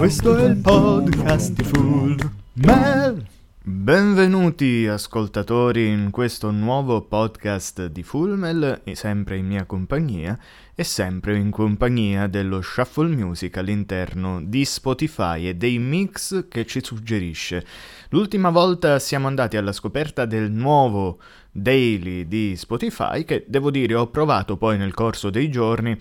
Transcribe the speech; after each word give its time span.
Questo 0.00 0.34
è 0.34 0.44
il 0.44 0.56
podcast 0.56 1.52
di 1.52 1.62
Full 1.62 2.16
Mel. 2.54 3.22
Benvenuti 3.62 4.86
ascoltatori 4.86 5.88
in 5.88 6.10
questo 6.10 6.50
nuovo 6.50 7.02
podcast 7.02 7.84
di 7.84 8.02
Fullmel, 8.02 8.80
sempre 8.92 9.36
in 9.36 9.46
mia 9.46 9.66
compagnia 9.66 10.38
e 10.74 10.84
sempre 10.84 11.36
in 11.36 11.50
compagnia 11.50 12.28
dello 12.28 12.62
Shuffle 12.62 13.14
Music 13.14 13.58
all'interno 13.58 14.40
di 14.42 14.64
Spotify 14.64 15.48
e 15.48 15.54
dei 15.56 15.78
mix 15.78 16.48
che 16.48 16.64
ci 16.64 16.82
suggerisce. 16.82 17.62
L'ultima 18.08 18.48
volta 18.48 18.98
siamo 18.98 19.26
andati 19.26 19.58
alla 19.58 19.72
scoperta 19.72 20.24
del 20.24 20.50
nuovo 20.50 21.18
daily 21.52 22.26
di 22.26 22.56
Spotify 22.56 23.26
che 23.26 23.44
devo 23.46 23.70
dire 23.70 23.94
ho 23.96 24.08
provato 24.08 24.56
poi 24.56 24.78
nel 24.78 24.94
corso 24.94 25.28
dei 25.28 25.50
giorni 25.50 25.94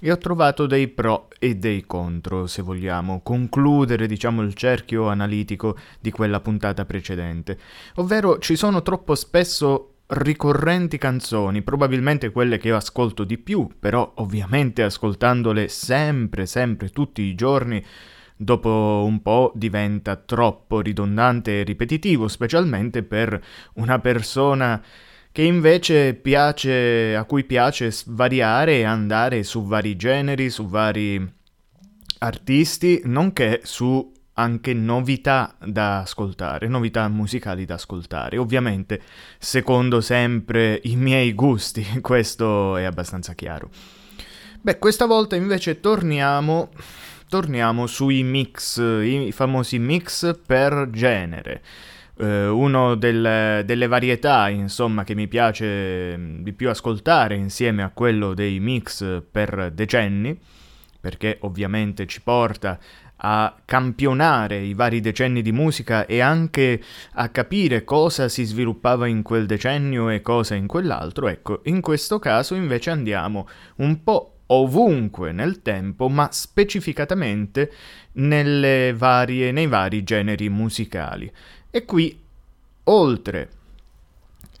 e 0.00 0.10
ho 0.10 0.18
trovato 0.18 0.66
dei 0.66 0.88
pro 0.88 1.28
e 1.38 1.56
dei 1.56 1.84
contro, 1.86 2.46
se 2.46 2.62
vogliamo 2.62 3.20
concludere, 3.22 4.06
diciamo, 4.06 4.42
il 4.42 4.54
cerchio 4.54 5.08
analitico 5.08 5.76
di 6.00 6.10
quella 6.10 6.40
puntata 6.40 6.84
precedente. 6.84 7.58
Ovvero 7.96 8.38
ci 8.38 8.56
sono 8.56 8.82
troppo 8.82 9.14
spesso 9.14 9.92
ricorrenti 10.08 10.98
canzoni, 10.98 11.62
probabilmente 11.62 12.30
quelle 12.30 12.58
che 12.58 12.68
io 12.68 12.76
ascolto 12.76 13.24
di 13.24 13.38
più, 13.38 13.68
però 13.78 14.12
ovviamente 14.16 14.82
ascoltandole 14.82 15.68
sempre, 15.68 16.46
sempre, 16.46 16.90
tutti 16.90 17.22
i 17.22 17.34
giorni, 17.34 17.82
dopo 18.36 19.04
un 19.06 19.22
po' 19.22 19.50
diventa 19.54 20.16
troppo 20.16 20.80
ridondante 20.80 21.60
e 21.60 21.64
ripetitivo, 21.64 22.28
specialmente 22.28 23.02
per 23.02 23.42
una 23.74 23.98
persona 23.98 24.80
che 25.36 25.42
invece 25.42 26.14
piace, 26.14 27.14
a 27.14 27.24
cui 27.24 27.44
piace 27.44 27.92
svariare 27.92 28.78
e 28.78 28.84
andare 28.84 29.42
su 29.42 29.66
vari 29.66 29.94
generi, 29.94 30.48
su 30.48 30.66
vari 30.66 31.30
artisti, 32.20 33.02
nonché 33.04 33.60
su 33.62 34.14
anche 34.32 34.72
novità 34.72 35.54
da 35.62 35.98
ascoltare, 35.98 36.68
novità 36.68 37.06
musicali 37.08 37.66
da 37.66 37.74
ascoltare. 37.74 38.38
Ovviamente, 38.38 39.02
secondo 39.36 40.00
sempre 40.00 40.80
i 40.84 40.96
miei 40.96 41.34
gusti, 41.34 41.84
questo 42.00 42.78
è 42.78 42.84
abbastanza 42.84 43.34
chiaro. 43.34 43.68
Beh, 44.62 44.78
questa 44.78 45.04
volta 45.04 45.36
invece 45.36 45.80
torniamo, 45.80 46.70
torniamo 47.28 47.86
sui 47.86 48.22
mix, 48.22 48.78
i 48.78 49.32
famosi 49.32 49.78
mix 49.78 50.34
per 50.46 50.88
genere 50.90 51.62
eh, 52.18 52.46
uno 52.46 52.94
del, 52.94 53.62
delle 53.64 53.86
varietà, 53.86 54.48
insomma, 54.48 55.04
che 55.04 55.14
mi 55.14 55.28
piace 55.28 56.16
mm, 56.16 56.42
di 56.42 56.52
più 56.52 56.68
ascoltare 56.68 57.34
insieme 57.34 57.82
a 57.82 57.90
quello 57.90 58.34
dei 58.34 58.58
mix 58.60 59.22
per 59.30 59.70
decenni, 59.72 60.38
perché 61.00 61.38
ovviamente 61.40 62.06
ci 62.06 62.20
porta 62.22 62.78
a 63.18 63.54
campionare 63.64 64.58
i 64.58 64.74
vari 64.74 65.00
decenni 65.00 65.40
di 65.40 65.52
musica 65.52 66.04
e 66.04 66.20
anche 66.20 66.82
a 67.14 67.28
capire 67.30 67.84
cosa 67.84 68.28
si 68.28 68.44
sviluppava 68.44 69.06
in 69.06 69.22
quel 69.22 69.46
decennio 69.46 70.10
e 70.10 70.20
cosa 70.20 70.54
in 70.54 70.66
quell'altro, 70.66 71.28
ecco, 71.28 71.60
in 71.64 71.80
questo 71.80 72.18
caso 72.18 72.54
invece 72.54 72.90
andiamo 72.90 73.48
un 73.76 74.02
po' 74.02 74.32
ovunque 74.48 75.32
nel 75.32 75.62
tempo, 75.62 76.08
ma 76.08 76.28
specificatamente 76.30 77.72
varie, 78.12 79.52
nei 79.52 79.66
vari 79.66 80.02
generi 80.04 80.48
musicali. 80.48 81.32
E 81.76 81.84
qui, 81.84 82.18
oltre 82.84 83.50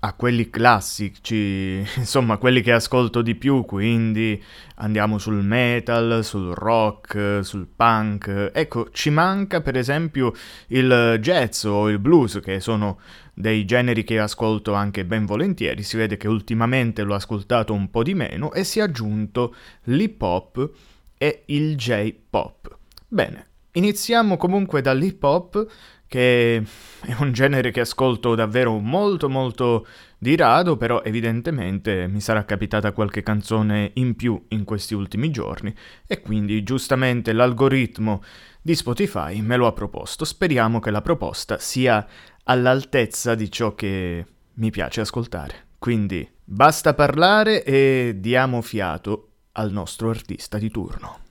a 0.00 0.12
quelli 0.12 0.50
classici, 0.50 1.82
insomma 1.96 2.36
quelli 2.36 2.60
che 2.60 2.72
ascolto 2.72 3.22
di 3.22 3.34
più, 3.34 3.64
quindi 3.64 4.38
andiamo 4.74 5.16
sul 5.16 5.42
metal, 5.42 6.22
sul 6.22 6.52
rock, 6.52 7.38
sul 7.42 7.68
punk, 7.74 8.50
ecco, 8.52 8.90
ci 8.90 9.08
manca 9.08 9.62
per 9.62 9.78
esempio 9.78 10.34
il 10.66 11.16
jazz 11.22 11.64
o 11.64 11.88
il 11.88 12.00
blues, 12.00 12.40
che 12.44 12.60
sono 12.60 13.00
dei 13.32 13.64
generi 13.64 14.04
che 14.04 14.18
ascolto 14.18 14.74
anche 14.74 15.06
ben 15.06 15.24
volentieri, 15.24 15.82
si 15.84 15.96
vede 15.96 16.18
che 16.18 16.28
ultimamente 16.28 17.02
l'ho 17.02 17.14
ascoltato 17.14 17.72
un 17.72 17.90
po' 17.90 18.02
di 18.02 18.12
meno 18.12 18.52
e 18.52 18.62
si 18.62 18.78
è 18.78 18.82
aggiunto 18.82 19.54
l'hip 19.84 20.20
hop 20.20 20.70
e 21.16 21.44
il 21.46 21.76
J-pop. 21.76 22.76
Bene, 23.08 23.46
iniziamo 23.72 24.36
comunque 24.36 24.82
dall'hip 24.82 25.22
hop 25.22 25.66
che 26.08 26.56
è 27.00 27.14
un 27.18 27.32
genere 27.32 27.70
che 27.70 27.80
ascolto 27.80 28.34
davvero 28.34 28.78
molto 28.78 29.28
molto 29.28 29.86
di 30.18 30.34
rado, 30.36 30.76
però 30.76 31.02
evidentemente 31.02 32.06
mi 32.06 32.20
sarà 32.20 32.44
capitata 32.44 32.92
qualche 32.92 33.22
canzone 33.22 33.90
in 33.94 34.16
più 34.16 34.42
in 34.48 34.64
questi 34.64 34.94
ultimi 34.94 35.30
giorni 35.30 35.74
e 36.06 36.20
quindi 36.20 36.62
giustamente 36.62 37.32
l'algoritmo 37.32 38.22
di 38.62 38.74
Spotify 38.74 39.40
me 39.40 39.56
lo 39.56 39.66
ha 39.66 39.72
proposto. 39.72 40.24
Speriamo 40.24 40.80
che 40.80 40.90
la 40.90 41.02
proposta 41.02 41.58
sia 41.58 42.06
all'altezza 42.44 43.34
di 43.34 43.50
ciò 43.50 43.74
che 43.74 44.24
mi 44.54 44.70
piace 44.70 45.02
ascoltare. 45.02 45.66
Quindi 45.78 46.28
basta 46.42 46.94
parlare 46.94 47.62
e 47.62 48.16
diamo 48.18 48.62
fiato 48.62 49.30
al 49.52 49.70
nostro 49.70 50.10
artista 50.10 50.58
di 50.58 50.70
turno. 50.70 51.25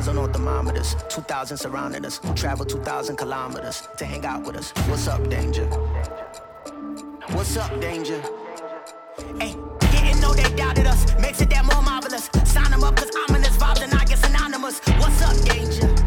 2,000 0.00 0.18
on 0.18 0.32
thermometers, 0.32 0.96
2,000 1.10 1.58
surrounding 1.58 2.06
us. 2.06 2.20
Who 2.24 2.32
Travel 2.32 2.64
2,000 2.64 3.16
kilometers 3.16 3.86
to 3.98 4.06
hang 4.06 4.24
out 4.24 4.42
with 4.46 4.56
us. 4.56 4.70
What's 4.88 5.06
up, 5.06 5.28
danger? 5.28 5.66
What's 7.32 7.54
up, 7.58 7.78
danger? 7.82 8.18
Hey, 9.38 9.54
didn't 9.92 10.22
know 10.22 10.32
they 10.32 10.56
doubted 10.56 10.86
us. 10.86 11.04
Makes 11.20 11.42
it 11.42 11.50
that 11.50 11.66
more 11.66 11.82
marvelous. 11.82 12.30
Sign 12.44 12.70
them 12.70 12.82
up, 12.82 12.96
cause 12.96 13.10
ominous 13.28 13.58
vibes 13.58 13.82
and 13.82 13.92
I 13.92 14.06
get 14.06 14.16
synonymous. 14.16 14.80
What's 15.00 15.20
up, 15.20 15.36
danger? 15.44 15.99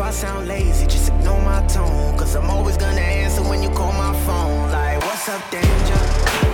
If 0.00 0.06
I 0.06 0.10
sound 0.12 0.48
lazy, 0.48 0.86
just 0.86 1.08
ignore 1.10 1.42
my 1.42 1.60
tone. 1.66 2.16
Cause 2.16 2.34
I'm 2.34 2.48
always 2.48 2.78
gonna 2.78 3.02
answer 3.02 3.42
when 3.42 3.62
you 3.62 3.68
call 3.68 3.92
my 3.92 4.18
phone. 4.24 4.72
Like, 4.72 4.98
what's 5.02 5.28
up, 5.28 5.42
danger? 5.50 6.49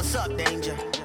What's 0.00 0.14
up, 0.14 0.34
danger? 0.34 0.99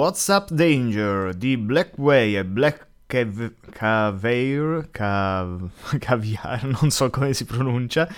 What's 0.00 0.28
Up 0.28 0.50
Danger 0.50 1.34
di 1.34 1.58
Blackway 1.58 2.34
e 2.34 2.42
Black 2.42 2.86
Cav- 3.06 3.52
Caviar, 3.70 4.88
Cav- 4.90 5.68
Caviar, 6.00 6.64
non 6.64 6.90
so 6.90 7.10
come 7.10 7.34
si 7.34 7.44
pronuncia. 7.44 8.08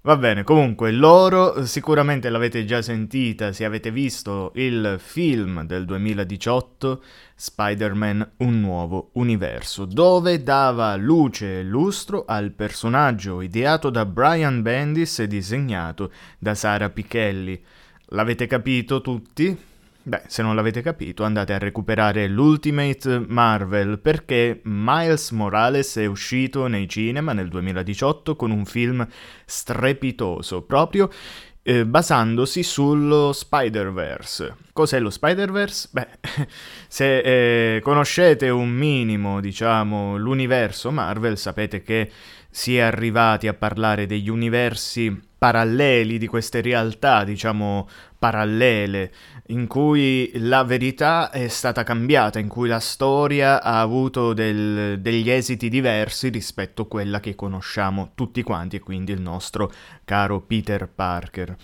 Va 0.00 0.16
bene, 0.16 0.44
comunque 0.44 0.92
loro 0.92 1.66
sicuramente 1.66 2.30
l'avete 2.30 2.64
già 2.64 2.80
sentita 2.80 3.52
se 3.52 3.66
avete 3.66 3.90
visto 3.90 4.52
il 4.54 4.96
film 4.98 5.66
del 5.66 5.84
2018 5.84 7.02
Spider-Man 7.34 8.30
Un 8.38 8.58
nuovo 8.58 9.10
universo, 9.12 9.84
dove 9.84 10.42
dava 10.42 10.96
luce 10.96 11.58
e 11.58 11.62
lustro 11.62 12.24
al 12.26 12.52
personaggio 12.52 13.42
ideato 13.42 13.90
da 13.90 14.06
Brian 14.06 14.62
Bendis 14.62 15.18
e 15.18 15.26
disegnato 15.26 16.10
da 16.38 16.54
Sara 16.54 16.88
Pichelli. 16.88 17.62
L'avete 18.06 18.46
capito 18.46 19.02
tutti? 19.02 19.74
Beh, 20.08 20.22
se 20.28 20.40
non 20.40 20.54
l'avete 20.54 20.82
capito, 20.82 21.24
andate 21.24 21.52
a 21.52 21.58
recuperare 21.58 22.28
l'Ultimate 22.28 23.24
Marvel 23.26 23.98
perché 23.98 24.60
Miles 24.62 25.32
Morales 25.32 25.96
è 25.96 26.06
uscito 26.06 26.68
nei 26.68 26.88
cinema 26.88 27.32
nel 27.32 27.48
2018 27.48 28.36
con 28.36 28.52
un 28.52 28.64
film 28.66 29.04
strepitoso, 29.44 30.62
proprio 30.62 31.10
eh, 31.60 31.84
basandosi 31.84 32.62
sullo 32.62 33.32
Spider-Verse. 33.32 34.54
Cos'è 34.72 35.00
lo 35.00 35.10
Spider-Verse? 35.10 35.88
Beh, 35.90 36.08
se 36.86 37.74
eh, 37.74 37.80
conoscete 37.80 38.48
un 38.48 38.70
minimo, 38.70 39.40
diciamo, 39.40 40.16
l'universo 40.16 40.92
Marvel, 40.92 41.36
sapete 41.36 41.82
che 41.82 42.08
si 42.48 42.76
è 42.76 42.80
arrivati 42.80 43.48
a 43.48 43.54
parlare 43.54 44.06
degli 44.06 44.28
universi 44.28 45.20
paralleli 45.36 46.18
di 46.18 46.26
queste 46.26 46.60
realtà, 46.60 47.24
diciamo, 47.24 47.88
parallele, 48.18 49.12
in 49.48 49.66
cui 49.66 50.30
la 50.34 50.64
verità 50.64 51.30
è 51.30 51.48
stata 51.48 51.82
cambiata, 51.82 52.38
in 52.38 52.48
cui 52.48 52.68
la 52.68 52.80
storia 52.80 53.62
ha 53.62 53.80
avuto 53.80 54.32
del, 54.32 55.00
degli 55.00 55.30
esiti 55.30 55.68
diversi 55.68 56.28
rispetto 56.28 56.82
a 56.82 56.88
quella 56.88 57.20
che 57.20 57.34
conosciamo 57.34 58.12
tutti 58.14 58.42
quanti 58.42 58.76
e 58.76 58.80
quindi 58.80 59.12
il 59.12 59.20
nostro 59.20 59.72
caro 60.04 60.40
Peter 60.40 60.88
Parker. 60.88 61.56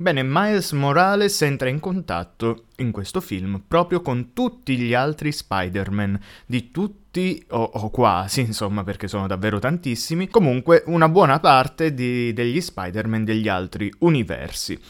Bene, 0.00 0.22
Miles 0.22 0.72
Morales 0.72 1.42
entra 1.42 1.68
in 1.68 1.78
contatto 1.78 2.68
in 2.76 2.90
questo 2.90 3.20
film 3.20 3.62
proprio 3.68 4.00
con 4.00 4.32
tutti 4.32 4.78
gli 4.78 4.94
altri 4.94 5.30
Spider-Man, 5.30 6.18
di 6.46 6.70
tutti 6.70 7.44
o, 7.50 7.62
o, 7.62 7.90
quasi, 7.90 8.40
insomma, 8.40 8.82
perché 8.82 9.08
sono 9.08 9.26
davvero 9.26 9.58
tantissimi, 9.58 10.28
comunque 10.28 10.84
una 10.86 11.10
buona 11.10 11.38
parte 11.38 11.92
di, 11.92 12.32
degli 12.32 12.62
Spider-Man 12.62 13.24
degli 13.24 13.46
altri 13.46 13.92
universi 13.98 14.80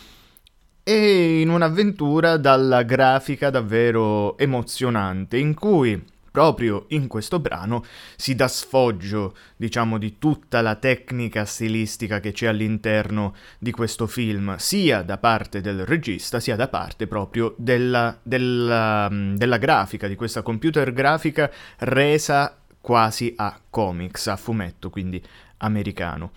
e 0.82 1.40
in 1.40 1.48
un'avventura 1.48 2.36
dalla 2.36 2.82
grafica 2.82 3.50
davvero 3.50 4.36
emozionante 4.38 5.36
in 5.36 5.54
cui 5.54 6.02
proprio 6.30 6.84
in 6.88 7.08
questo 7.08 7.40
brano 7.40 7.84
si 8.16 8.34
dà 8.34 8.48
sfoggio, 8.48 9.34
diciamo, 9.56 9.98
di 9.98 10.18
tutta 10.18 10.60
la 10.60 10.76
tecnica 10.76 11.44
stilistica 11.44 12.20
che 12.20 12.32
c'è 12.32 12.46
all'interno 12.46 13.34
di 13.58 13.72
questo 13.72 14.06
film, 14.06 14.56
sia 14.56 15.02
da 15.02 15.18
parte 15.18 15.60
del 15.60 15.84
regista, 15.84 16.40
sia 16.40 16.56
da 16.56 16.68
parte 16.68 17.06
proprio 17.06 17.54
della, 17.58 18.16
della, 18.22 19.08
della 19.10 19.58
grafica, 19.58 20.06
di 20.06 20.14
questa 20.14 20.42
computer 20.42 20.92
grafica 20.92 21.50
resa 21.78 22.56
quasi 22.80 23.34
a 23.36 23.58
comics, 23.68 24.28
a 24.28 24.36
fumetto, 24.36 24.88
quindi 24.88 25.22
americano. 25.58 26.32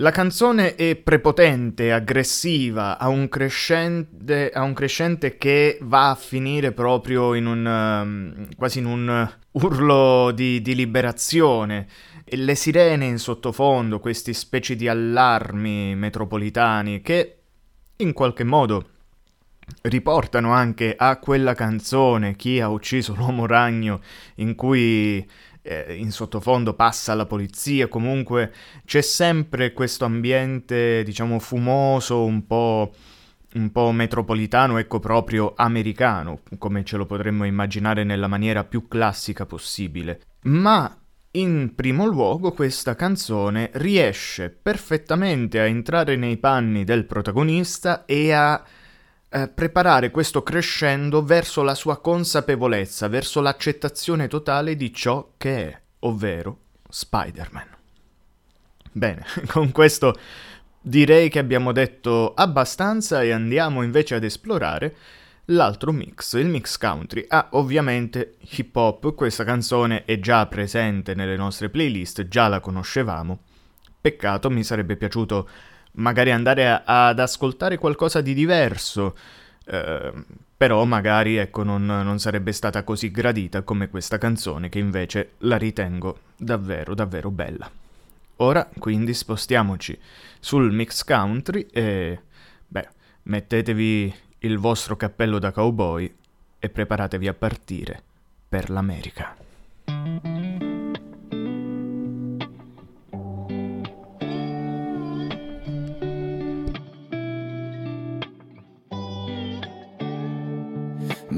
La 0.00 0.10
canzone 0.10 0.74
è 0.74 0.94
prepotente, 0.96 1.90
aggressiva, 1.90 2.98
ha 2.98 3.08
un, 3.08 3.30
crescente, 3.30 4.50
ha 4.50 4.60
un 4.60 4.74
crescente 4.74 5.38
che 5.38 5.78
va 5.80 6.10
a 6.10 6.14
finire 6.14 6.72
proprio 6.72 7.32
in 7.32 7.46
un, 7.46 7.64
um, 7.64 8.48
quasi 8.56 8.80
in 8.80 8.84
un 8.84 9.26
urlo 9.52 10.32
di, 10.32 10.60
di 10.60 10.74
liberazione. 10.74 11.86
E 12.26 12.36
le 12.36 12.54
sirene 12.54 13.06
in 13.06 13.18
sottofondo, 13.18 13.98
questi 13.98 14.34
specie 14.34 14.76
di 14.76 14.86
allarmi 14.86 15.96
metropolitani 15.96 17.00
che 17.00 17.38
in 17.96 18.12
qualche 18.12 18.44
modo 18.44 18.90
riportano 19.82 20.52
anche 20.52 20.94
a 20.96 21.18
quella 21.18 21.54
canzone 21.54 22.36
Chi 22.36 22.60
ha 22.60 22.68
ucciso 22.68 23.14
l'uomo 23.14 23.46
ragno 23.46 24.00
in 24.36 24.54
cui 24.54 25.26
eh, 25.66 25.94
in 25.94 26.12
sottofondo 26.12 26.74
passa 26.74 27.14
la 27.14 27.26
polizia, 27.26 27.88
comunque 27.88 28.52
c'è 28.84 29.00
sempre 29.00 29.72
questo 29.72 30.04
ambiente, 30.04 31.02
diciamo, 31.02 31.38
fumoso, 31.38 32.24
un 32.24 32.46
po', 32.46 32.94
un 33.54 33.72
po' 33.72 33.90
metropolitano, 33.90 34.78
ecco 34.78 35.00
proprio 35.00 35.54
americano, 35.56 36.40
come 36.58 36.84
ce 36.84 36.96
lo 36.96 37.06
potremmo 37.06 37.44
immaginare 37.44 38.04
nella 38.04 38.28
maniera 38.28 38.64
più 38.64 38.86
classica 38.86 39.44
possibile. 39.44 40.20
Ma 40.42 40.96
in 41.32 41.72
primo 41.74 42.06
luogo 42.06 42.52
questa 42.52 42.94
canzone 42.94 43.70
riesce 43.74 44.48
perfettamente 44.50 45.60
a 45.60 45.66
entrare 45.66 46.16
nei 46.16 46.38
panni 46.38 46.84
del 46.84 47.04
protagonista 47.04 48.04
e 48.06 48.32
a 48.32 48.64
eh, 49.28 49.48
preparare 49.48 50.10
questo 50.10 50.42
crescendo 50.42 51.24
verso 51.24 51.62
la 51.62 51.74
sua 51.74 52.00
consapevolezza, 52.00 53.08
verso 53.08 53.40
l'accettazione 53.40 54.28
totale 54.28 54.76
di 54.76 54.92
ciò 54.92 55.32
che 55.36 55.68
è, 55.68 55.80
ovvero 56.00 56.58
Spider-Man. 56.88 57.68
Bene, 58.92 59.24
con 59.48 59.72
questo 59.72 60.14
direi 60.80 61.28
che 61.28 61.40
abbiamo 61.40 61.72
detto 61.72 62.32
abbastanza 62.34 63.22
e 63.22 63.32
andiamo 63.32 63.82
invece 63.82 64.14
ad 64.14 64.24
esplorare 64.24 64.96
l'altro 65.46 65.92
mix, 65.92 66.34
il 66.34 66.46
mix 66.46 66.78
country. 66.78 67.24
Ah, 67.28 67.48
ovviamente 67.52 68.36
hip 68.38 68.74
hop, 68.74 69.14
questa 69.14 69.44
canzone 69.44 70.04
è 70.04 70.18
già 70.18 70.46
presente 70.46 71.14
nelle 71.14 71.36
nostre 71.36 71.68
playlist, 71.68 72.28
già 72.28 72.48
la 72.48 72.60
conoscevamo. 72.60 73.40
Peccato, 74.00 74.50
mi 74.50 74.62
sarebbe 74.62 74.96
piaciuto 74.96 75.48
magari 75.96 76.30
andare 76.30 76.68
a, 76.68 77.08
ad 77.08 77.18
ascoltare 77.18 77.78
qualcosa 77.78 78.20
di 78.20 78.34
diverso, 78.34 79.16
eh, 79.66 80.12
però 80.56 80.84
magari 80.84 81.36
ecco 81.36 81.62
non, 81.62 81.84
non 81.84 82.18
sarebbe 82.18 82.52
stata 82.52 82.82
così 82.82 83.10
gradita 83.10 83.62
come 83.62 83.88
questa 83.88 84.18
canzone 84.18 84.68
che 84.68 84.78
invece 84.78 85.32
la 85.38 85.56
ritengo 85.56 86.20
davvero 86.36 86.94
davvero 86.94 87.30
bella. 87.30 87.70
Ora 88.36 88.68
quindi 88.78 89.14
spostiamoci 89.14 89.98
sul 90.40 90.72
mix 90.72 91.04
country 91.04 91.66
e 91.70 92.20
beh, 92.66 92.88
mettetevi 93.24 94.14
il 94.40 94.58
vostro 94.58 94.96
cappello 94.96 95.38
da 95.38 95.52
cowboy 95.52 96.14
e 96.58 96.68
preparatevi 96.68 97.28
a 97.28 97.34
partire 97.34 98.02
per 98.48 98.70
l'America. 98.70 99.36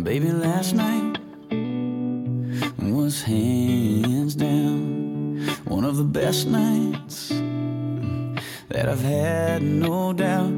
Baby, 0.08 0.32
last 0.32 0.74
night 0.74 1.18
was 2.80 3.22
hands 3.22 4.34
down 4.34 5.36
one 5.66 5.84
of 5.84 5.98
the 5.98 6.02
best 6.02 6.46
nights 6.46 7.28
that 8.68 8.88
I've 8.88 9.02
had, 9.02 9.60
no 9.62 10.14
doubt. 10.14 10.54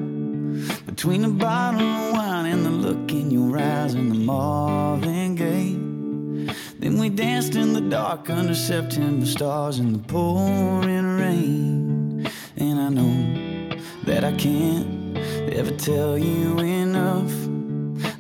Between 0.87 1.23
the 1.23 1.31
bottle 1.31 1.81
of 1.81 2.13
wine 2.13 2.47
and 2.47 2.65
the 2.65 2.71
look 2.71 3.11
in 3.11 3.33
your 3.33 3.59
eyes 3.59 3.95
and 3.95 4.13
the 4.13 4.19
Marvin 4.19 5.35
Gaye. 5.35 6.55
Then 6.79 6.99
we 6.99 7.09
danced 7.09 7.57
in 7.57 7.73
the 7.73 7.81
dark 7.81 8.31
under 8.31 8.55
September 8.55 9.27
stars 9.27 9.81
in 9.81 9.95
the 9.95 9.99
pouring 9.99 11.19
rain. 11.19 12.31
And 12.57 12.79
I 12.79 12.89
know 12.89 13.77
that 14.05 14.23
I 14.23 14.31
can't 14.31 15.19
ever 15.53 15.73
tell 15.73 16.17
you 16.17 16.61
enough 16.61 17.33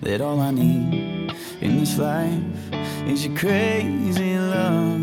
that 0.00 0.20
all 0.20 0.40
I 0.40 0.50
need 0.50 1.09
in 1.70 1.80
this 1.80 1.98
life 1.98 2.42
is 3.06 3.26
your 3.26 3.36
crazy 3.36 4.36
love. 4.38 5.00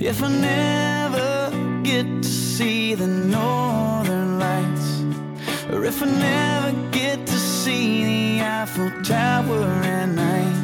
If 0.00 0.22
I 0.22 0.28
never 0.28 1.50
get 1.82 2.06
to 2.22 2.28
see 2.28 2.94
the 2.94 3.06
northern 3.06 4.38
lights, 4.38 4.88
or 5.72 5.84
if 5.84 6.02
I 6.02 6.06
never 6.06 6.72
get 6.90 7.26
to 7.26 7.38
see 7.62 8.04
the 8.10 8.44
Eiffel 8.44 8.90
Tower 9.02 9.64
at 9.96 10.08
night, 10.26 10.58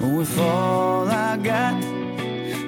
if 0.00 0.38
all 0.38 1.08
I 1.08 1.36
got 1.36 1.76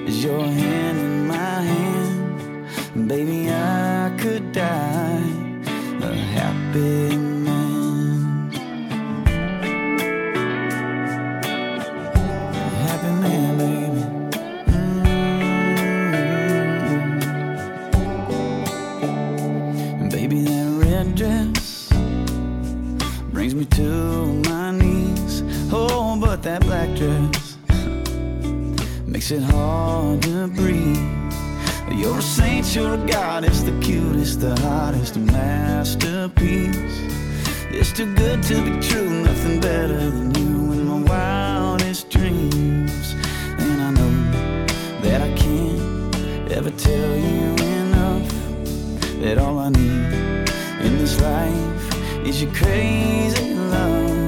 is 0.07 0.23
your 0.23 0.45
hand 0.61 0.97
in 0.99 1.27
my 1.27 1.61
hand, 1.71 3.07
baby, 3.07 3.49
I 3.49 4.15
could 4.21 4.51
die 4.51 5.29
a 6.09 6.13
happy 6.35 7.28
to 23.79 24.25
my 24.49 24.71
knees. 24.71 25.41
Oh, 25.71 26.17
but 26.19 26.43
that 26.43 26.61
black 26.61 26.89
dress 26.97 27.57
makes 29.05 29.31
it 29.31 29.41
hard 29.41 30.21
to 30.23 30.47
breathe. 30.47 30.99
You're 31.99 32.17
a 32.17 32.21
saint, 32.21 32.75
you're 32.75 32.95
a 32.95 33.07
goddess, 33.07 33.61
the 33.61 33.71
cutest, 33.79 34.41
the 34.41 34.59
hottest, 34.59 35.15
masterpiece. 35.17 36.97
It's 37.71 37.93
too 37.93 38.13
good 38.15 38.43
to 38.43 38.55
be 38.67 38.73
true, 38.85 39.09
nothing 39.23 39.61
better 39.61 40.11
than 40.17 40.35
you 40.35 40.73
in 40.73 40.85
my 40.85 41.01
wildest 41.11 42.09
dreams. 42.09 43.15
And 43.63 43.81
I 43.87 43.91
know 43.91 44.15
that 45.03 45.21
I 45.21 45.31
can't 45.35 46.51
ever 46.51 46.71
tell 46.71 47.15
you 47.15 47.47
enough 47.77 48.27
that 49.21 49.37
all 49.37 49.57
I 49.57 49.69
need 49.69 50.49
in 50.85 50.97
this 50.97 51.19
life 51.21 51.68
is 52.25 52.41
your 52.41 52.53
crazy 52.53 53.53
love. 53.53 54.18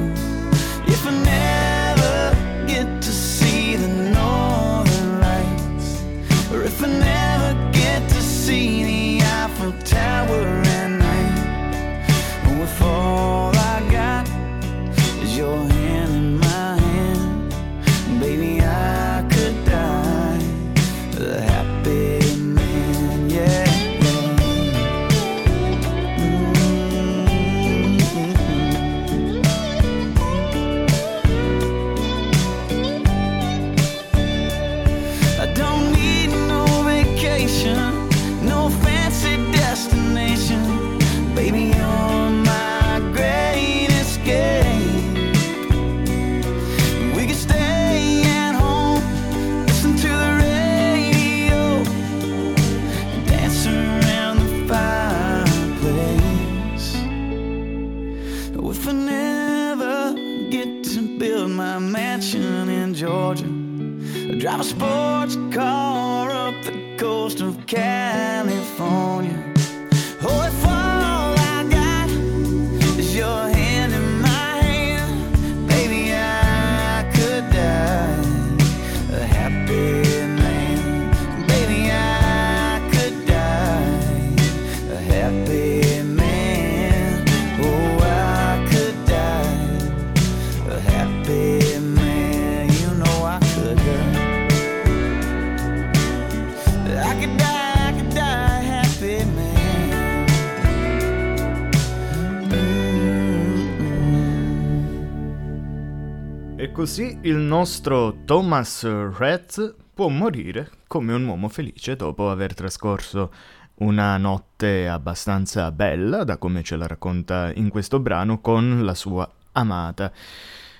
Così 106.81 107.15
il 107.21 107.35
nostro 107.35 108.23
Thomas 108.25 108.83
Rhett 109.15 109.75
può 109.93 110.07
morire 110.07 110.67
come 110.87 111.13
un 111.13 111.27
uomo 111.27 111.47
felice 111.47 111.95
dopo 111.95 112.31
aver 112.31 112.55
trascorso 112.55 113.31
una 113.75 114.17
notte 114.17 114.87
abbastanza 114.87 115.71
bella, 115.71 116.23
da 116.23 116.37
come 116.37 116.63
ce 116.63 116.77
la 116.77 116.87
racconta 116.87 117.51
in 117.53 117.69
questo 117.69 117.99
brano, 117.99 118.41
con 118.41 118.83
la 118.83 118.95
sua 118.95 119.31
amata. 119.51 120.11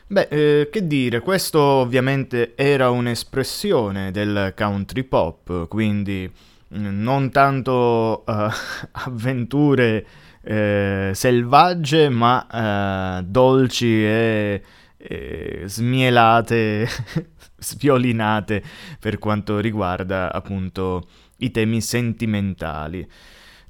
Beh, 0.08 0.28
eh, 0.32 0.70
che 0.72 0.88
dire, 0.88 1.20
questo 1.20 1.60
ovviamente 1.60 2.56
era 2.56 2.90
un'espressione 2.90 4.10
del 4.10 4.56
country 4.58 5.04
pop, 5.04 5.68
quindi 5.68 6.28
mm, 6.28 7.00
non 7.00 7.30
tanto 7.30 8.26
eh, 8.26 8.50
avventure 9.06 10.06
eh, 10.42 11.12
selvagge, 11.14 12.10
ma 12.10 13.20
eh, 13.20 13.24
dolci 13.24 14.04
e, 14.04 14.64
e 15.02 15.64
smielate, 15.66 16.88
sviolinate 17.58 18.64
per 19.00 19.18
quanto 19.18 19.60
riguarda 19.60 20.32
appunto 20.32 21.08
i 21.38 21.52
temi 21.52 21.82
sentimentali. 21.82 23.08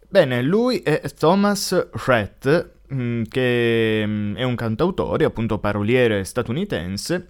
Bene, 0.07 0.41
lui 0.41 0.79
è 0.79 1.01
Thomas 1.17 1.89
Rhett, 2.05 2.71
mm, 2.93 3.23
che 3.29 4.03
mm, 4.05 4.35
è 4.35 4.43
un 4.43 4.55
cantautore, 4.55 5.25
appunto 5.25 5.57
paroliere 5.59 6.23
statunitense, 6.23 7.29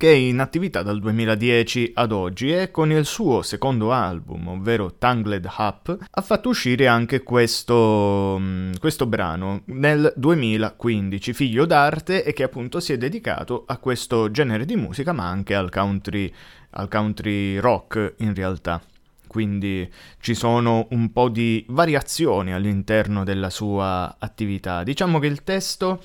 che 0.00 0.10
è 0.10 0.14
in 0.14 0.38
attività 0.38 0.82
dal 0.82 0.98
2010 0.98 1.92
ad 1.96 2.12
oggi 2.12 2.50
e 2.50 2.70
con 2.70 2.90
il 2.90 3.04
suo 3.04 3.42
secondo 3.42 3.92
album, 3.92 4.48
ovvero 4.48 4.94
Tangled 4.94 5.46
Up, 5.58 5.94
ha 6.10 6.22
fatto 6.22 6.48
uscire 6.48 6.86
anche 6.86 7.22
questo, 7.22 8.38
mm, 8.40 8.72
questo 8.80 9.04
brano 9.04 9.60
nel 9.66 10.10
2015, 10.16 11.34
figlio 11.34 11.66
d'arte 11.66 12.24
e 12.24 12.32
che 12.32 12.44
appunto 12.44 12.80
si 12.80 12.94
è 12.94 12.96
dedicato 12.96 13.64
a 13.66 13.76
questo 13.76 14.30
genere 14.30 14.64
di 14.64 14.74
musica 14.74 15.12
ma 15.12 15.28
anche 15.28 15.54
al 15.54 15.68
country, 15.68 16.32
al 16.70 16.88
country 16.88 17.58
rock 17.58 18.14
in 18.20 18.34
realtà. 18.34 18.80
Quindi 19.26 19.86
ci 20.18 20.34
sono 20.34 20.86
un 20.92 21.12
po' 21.12 21.28
di 21.28 21.62
variazioni 21.68 22.54
all'interno 22.54 23.22
della 23.22 23.50
sua 23.50 24.16
attività. 24.18 24.82
Diciamo 24.82 25.18
che 25.18 25.26
il 25.26 25.44
testo 25.44 26.00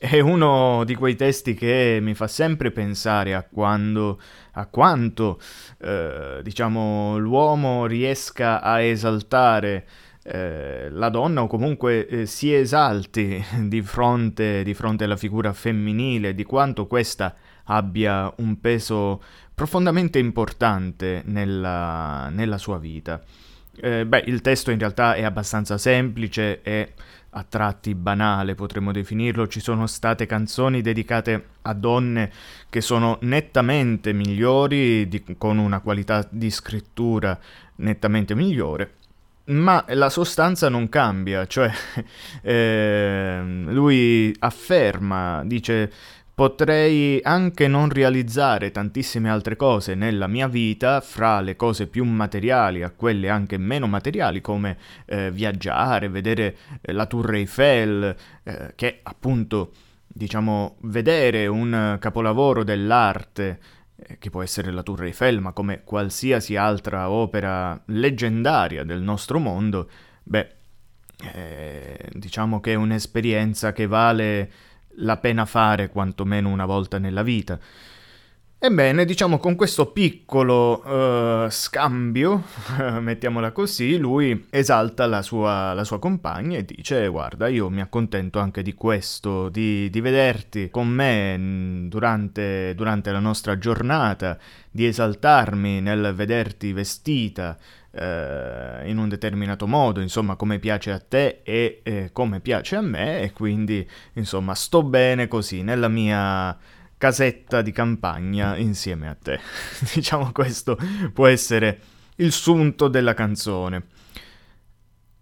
è 0.00 0.18
uno 0.18 0.82
di 0.84 0.94
quei 0.94 1.14
testi 1.14 1.52
che 1.52 1.98
mi 2.00 2.14
fa 2.14 2.26
sempre 2.26 2.70
pensare 2.70 3.34
a 3.34 3.42
quando, 3.42 4.18
a 4.52 4.64
quanto, 4.64 5.38
eh, 5.78 6.40
diciamo, 6.42 7.18
l'uomo 7.18 7.84
riesca 7.84 8.62
a 8.62 8.80
esaltare 8.80 9.86
eh, 10.22 10.88
la 10.88 11.10
donna 11.10 11.42
o 11.42 11.46
comunque 11.46 12.06
eh, 12.06 12.24
si 12.24 12.54
esalti 12.54 13.44
di 13.68 13.82
fronte, 13.82 14.62
di 14.62 14.72
fronte 14.72 15.04
alla 15.04 15.18
figura 15.18 15.52
femminile, 15.52 16.34
di 16.34 16.44
quanto 16.44 16.86
questa 16.86 17.34
abbia 17.64 18.32
un 18.38 18.58
peso 18.58 19.22
profondamente 19.54 20.18
importante 20.18 21.20
nella, 21.26 22.30
nella 22.30 22.56
sua 22.56 22.78
vita. 22.78 23.20
Eh, 23.82 24.06
beh, 24.06 24.24
il 24.26 24.40
testo 24.40 24.70
in 24.70 24.78
realtà 24.78 25.12
è 25.14 25.24
abbastanza 25.24 25.76
semplice 25.76 26.62
e 26.62 26.94
a 27.30 27.44
tratti 27.48 27.94
banale, 27.94 28.54
potremmo 28.54 28.92
definirlo. 28.92 29.46
Ci 29.46 29.60
sono 29.60 29.86
state 29.86 30.26
canzoni 30.26 30.80
dedicate 30.82 31.46
a 31.62 31.74
donne 31.74 32.30
che 32.68 32.80
sono 32.80 33.18
nettamente 33.22 34.12
migliori, 34.12 35.08
di, 35.08 35.22
con 35.38 35.58
una 35.58 35.80
qualità 35.80 36.26
di 36.28 36.50
scrittura 36.50 37.38
nettamente 37.76 38.34
migliore. 38.34 38.94
Ma 39.50 39.84
la 39.88 40.10
sostanza 40.10 40.68
non 40.68 40.88
cambia, 40.88 41.46
cioè 41.46 41.70
eh, 42.42 43.40
lui 43.42 44.34
afferma, 44.38 45.42
dice 45.44 45.90
potrei 46.40 47.20
anche 47.22 47.68
non 47.68 47.90
realizzare 47.90 48.70
tantissime 48.70 49.28
altre 49.28 49.56
cose 49.56 49.94
nella 49.94 50.26
mia 50.26 50.48
vita, 50.48 51.02
fra 51.02 51.42
le 51.42 51.54
cose 51.54 51.86
più 51.86 52.02
materiali 52.04 52.82
a 52.82 52.88
quelle 52.88 53.28
anche 53.28 53.58
meno 53.58 53.86
materiali, 53.86 54.40
come 54.40 54.78
eh, 55.04 55.30
viaggiare, 55.30 56.08
vedere 56.08 56.56
eh, 56.80 56.92
la 56.92 57.04
Tour 57.04 57.34
Eiffel, 57.34 58.16
eh, 58.42 58.72
che 58.74 59.00
appunto, 59.02 59.72
diciamo, 60.06 60.76
vedere 60.84 61.46
un 61.46 61.98
capolavoro 62.00 62.64
dell'arte 62.64 63.58
eh, 63.96 64.16
che 64.16 64.30
può 64.30 64.40
essere 64.40 64.70
la 64.70 64.82
Tour 64.82 65.04
Eiffel, 65.04 65.42
ma 65.42 65.52
come 65.52 65.82
qualsiasi 65.84 66.56
altra 66.56 67.10
opera 67.10 67.78
leggendaria 67.88 68.82
del 68.82 69.02
nostro 69.02 69.38
mondo, 69.38 69.90
beh, 70.22 70.54
eh, 71.34 72.08
diciamo 72.14 72.60
che 72.60 72.72
è 72.72 72.76
un'esperienza 72.76 73.74
che 73.74 73.86
vale 73.86 74.50
la 74.96 75.16
pena 75.16 75.44
fare 75.44 75.88
quantomeno 75.88 76.48
una 76.48 76.66
volta 76.66 76.98
nella 76.98 77.22
vita. 77.22 77.58
Ebbene, 78.62 79.06
diciamo 79.06 79.38
con 79.38 79.56
questo 79.56 79.86
piccolo 79.86 80.84
uh, 80.84 81.48
scambio, 81.48 82.42
mettiamola 83.00 83.52
così, 83.52 83.96
lui 83.96 84.48
esalta 84.50 85.06
la 85.06 85.22
sua, 85.22 85.72
la 85.72 85.82
sua, 85.82 85.98
compagna 85.98 86.58
e 86.58 86.66
dice 86.66 87.08
guarda 87.08 87.48
io 87.48 87.70
mi 87.70 87.80
accontento 87.80 88.38
anche 88.38 88.60
di 88.60 88.74
questo, 88.74 89.48
di, 89.48 89.88
di 89.88 90.00
vederti 90.02 90.68
con 90.68 90.88
me 90.88 91.86
durante, 91.88 92.74
durante, 92.74 93.10
la 93.12 93.18
nostra 93.18 93.56
giornata, 93.56 94.36
di 94.70 94.84
esaltarmi 94.84 95.80
nel 95.80 96.12
vederti 96.14 96.74
vestita 96.74 97.56
uh, 97.92 98.86
in 98.86 98.98
un 98.98 99.08
determinato 99.08 99.66
modo, 99.66 100.00
insomma 100.00 100.36
come 100.36 100.58
piace 100.58 100.90
a 100.90 100.98
te 100.98 101.40
e 101.42 101.80
eh, 101.82 102.10
come 102.12 102.40
piace 102.40 102.76
a 102.76 102.80
me 102.80 103.20
e 103.22 103.32
quindi 103.32 103.88
insomma 104.14 104.54
sto 104.54 104.82
bene 104.82 105.28
così 105.28 105.62
nella 105.62 105.88
mia 105.88 106.56
casetta 106.96 107.62
di 107.62 107.72
campagna 107.72 108.56
insieme 108.56 109.08
a 109.08 109.16
te. 109.20 109.40
diciamo 109.94 110.32
questo 110.32 110.78
può 111.12 111.26
essere 111.26 111.80
il 112.16 112.32
sunto 112.32 112.88
della 112.88 113.14
canzone. 113.14 113.86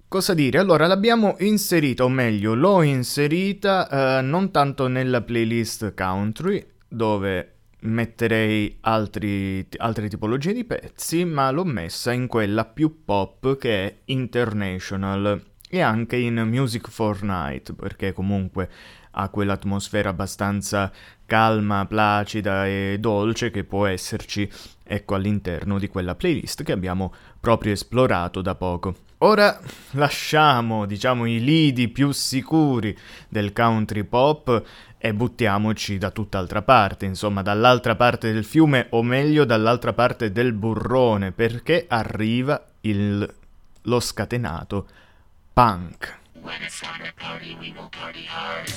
Cosa 0.08 0.32
dire? 0.32 0.58
Allora 0.58 0.87
l'abbiamo 0.87 1.37
inserita, 1.40 2.02
o 2.04 2.08
meglio, 2.08 2.54
l'ho 2.54 2.80
inserita 2.80 4.18
eh, 4.18 4.22
non 4.22 4.50
tanto 4.50 4.88
nella 4.88 5.20
playlist 5.20 5.92
country, 5.94 6.66
dove 6.88 7.57
metterei 7.80 8.78
altri, 8.80 9.66
altre 9.76 10.08
tipologie 10.08 10.52
di 10.52 10.64
pezzi, 10.64 11.25
ma 11.25 11.50
l'ho 11.50 11.64
messa 11.64 12.12
in 12.12 12.26
quella 12.26 12.64
più 12.64 13.04
pop 13.04 13.56
che 13.56 13.87
è 13.87 13.97
international 14.06 15.42
e 15.68 15.80
anche 15.80 16.16
in 16.16 16.37
Music 16.47 16.88
for 16.88 17.23
Night, 17.23 17.75
perché 17.75 18.12
comunque 18.12 18.68
ha 19.12 19.28
quell'atmosfera 19.28 20.11
abbastanza 20.11 20.90
calma, 21.26 21.87
placida 21.87 22.66
e 22.66 22.97
dolce 22.99 23.50
che 23.50 23.64
può 23.64 23.87
esserci 23.87 24.50
ecco 24.82 25.14
all'interno 25.14 25.79
di 25.79 25.88
quella 25.88 26.14
playlist 26.14 26.62
che 26.62 26.72
abbiamo 26.72 27.12
proprio 27.38 27.72
esplorato 27.72 28.40
da 28.40 28.55
poco. 28.55 29.08
Ora 29.20 29.59
lasciamo, 29.92 30.87
diciamo, 30.87 31.26
i 31.26 31.42
lidi 31.42 31.88
più 31.88 32.12
sicuri 32.12 32.96
del 33.28 33.52
country 33.52 34.04
pop 34.04 34.62
e 34.96 35.12
buttiamoci 35.12 35.98
da 35.98 36.12
tutt'altra 36.12 36.62
parte, 36.62 37.04
insomma, 37.07 37.42
dall'altra 37.42 37.96
parte 37.96 38.33
del 38.33 38.44
fiume 38.44 38.87
o 38.90 39.02
meglio 39.02 39.44
dall'altra 39.44 39.92
parte 39.92 40.31
del 40.31 40.52
burrone, 40.52 41.33
perché 41.33 41.87
arriva 41.88 42.64
il, 42.83 43.35
lo 43.83 44.00
scatenato 44.00 44.87
punk. 45.52 46.16
When 46.40 46.62
it's 46.62 46.78
time 46.78 47.04
to 47.04 47.12
party, 47.18 47.57
we 47.59 47.72
will 47.76 47.88
party 47.90 48.24
hard. 48.24 48.68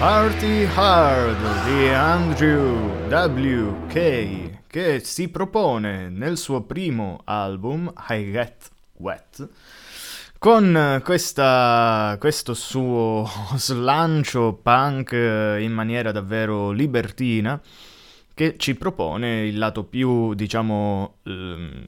Party 0.00 0.64
Hard 0.64 1.66
di 1.66 1.88
Andrew 1.90 2.88
W.K. 3.06 4.60
che 4.66 5.00
si 5.00 5.28
propone 5.28 6.08
nel 6.08 6.38
suo 6.38 6.62
primo 6.62 7.20
album 7.24 7.92
I 8.08 8.30
Get 8.30 8.70
Wet 8.94 9.46
con 10.38 11.02
questa, 11.04 12.16
questo 12.18 12.54
suo 12.54 13.28
slancio 13.56 14.54
punk 14.62 15.12
in 15.12 15.70
maniera 15.70 16.12
davvero 16.12 16.70
libertina 16.70 17.60
che 18.32 18.56
ci 18.56 18.76
propone 18.76 19.48
il 19.48 19.58
lato 19.58 19.84
più, 19.84 20.32
diciamo, 20.32 21.18
ehm, 21.24 21.84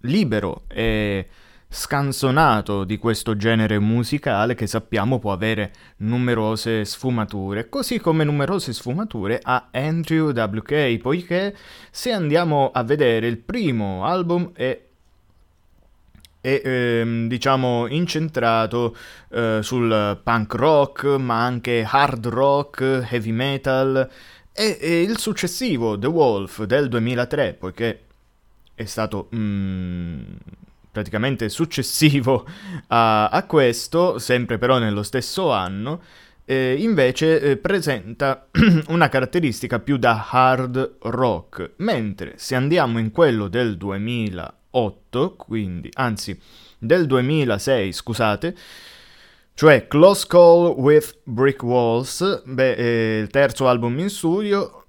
libero 0.00 0.64
e 0.66 1.28
scanzonato 1.72 2.84
di 2.84 2.98
questo 2.98 3.34
genere 3.34 3.78
musicale 3.78 4.54
che 4.54 4.66
sappiamo 4.66 5.18
può 5.18 5.32
avere 5.32 5.72
numerose 5.98 6.84
sfumature, 6.84 7.70
così 7.70 7.98
come 7.98 8.24
numerose 8.24 8.74
sfumature 8.74 9.40
ha 9.42 9.68
Andrew 9.72 10.32
WK, 10.32 10.98
poiché 10.98 11.56
se 11.90 12.12
andiamo 12.12 12.70
a 12.72 12.84
vedere 12.84 13.26
il 13.26 13.38
primo 13.38 14.04
album 14.04 14.52
è 14.52 14.80
è 16.42 16.60
ehm, 16.64 17.28
diciamo 17.28 17.86
incentrato 17.86 18.96
eh, 19.30 19.60
sul 19.62 20.20
punk 20.24 20.54
rock 20.54 21.04
ma 21.04 21.44
anche 21.44 21.86
hard 21.88 22.26
rock, 22.26 23.06
heavy 23.08 23.30
metal 23.30 24.10
e, 24.52 24.78
e, 24.80 25.02
il 25.02 25.18
successivo 25.18 25.96
The 25.96 26.08
Wolf 26.08 26.64
del 26.64 26.88
2003 26.88 27.54
poiché 27.54 28.00
è 28.74 28.84
stato 28.84 29.28
mm, 29.34 30.22
praticamente 30.92 31.48
successivo 31.48 32.46
a, 32.88 33.28
a, 33.28 33.46
questo, 33.46 34.18
sempre 34.18 34.58
però 34.58 34.78
nello 34.78 35.02
stesso 35.02 35.50
anno, 35.50 36.02
eh, 36.44 36.76
invece 36.78 37.40
eh, 37.40 37.56
presenta 37.56 38.48
una 38.88 39.08
caratteristica 39.08 39.78
più 39.80 39.96
da 39.96 40.28
hard 40.30 40.96
rock, 41.00 41.72
mentre 41.76 42.34
se 42.36 42.54
andiamo 42.54 42.98
in 42.98 43.10
quello 43.10 43.48
del 43.48 43.78
2008, 43.78 45.34
quindi 45.36 45.88
anzi 45.94 46.38
del 46.78 47.06
2006, 47.06 47.92
scusate, 47.92 48.56
cioè 49.54 49.86
Close 49.86 50.26
Call 50.26 50.74
with 50.76 51.20
Brick 51.24 51.62
Walls, 51.62 52.42
beh, 52.44 52.72
eh, 52.72 53.18
il 53.20 53.28
terzo 53.28 53.66
album 53.66 53.98
in 53.98 54.10
studio, 54.10 54.81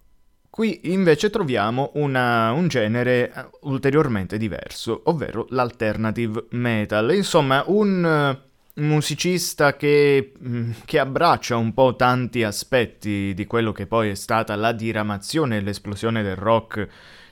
Qui 0.54 0.82
invece 0.92 1.32
troviamo 1.32 1.89
una, 1.96 2.52
un 2.52 2.68
genere 2.68 3.34
eh, 3.34 3.46
ulteriormente 3.62 4.38
diverso, 4.38 5.02
ovvero 5.06 5.48
l'alternative 5.50 6.46
metal. 6.52 7.12
Insomma, 7.16 7.63
un 7.66 8.38
uh, 8.76 8.80
musicista 8.80 9.76
che, 9.76 10.34
mm, 10.48 10.72
che, 10.86 11.00
abbraccia 11.00 11.56
un 11.56 11.74
po' 11.74 11.96
tanti 11.96 12.44
aspetti 12.44 13.34
di 13.34 13.48
quello 13.48 13.72
che 13.72 13.88
poi 13.88 14.12
è 14.12 14.13
stata 14.13 14.56
la 14.56 14.74
diramazione 14.74 15.58
e 15.58 15.62
l'esplosione 15.62 16.22
del 16.22 16.36
rock 16.36 16.88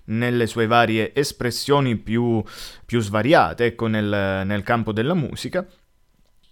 nelle 0.06 0.48
sue 0.48 0.66
varie 0.66 1.14
espressioni 1.14 1.98
più, 1.98 2.44
più 2.84 3.02
svariate, 3.02 3.66
ecco, 3.66 3.86
nel, 3.86 4.48
nel 4.48 4.64
campo 4.64 4.92
della 4.92 5.14
musica. 5.14 5.64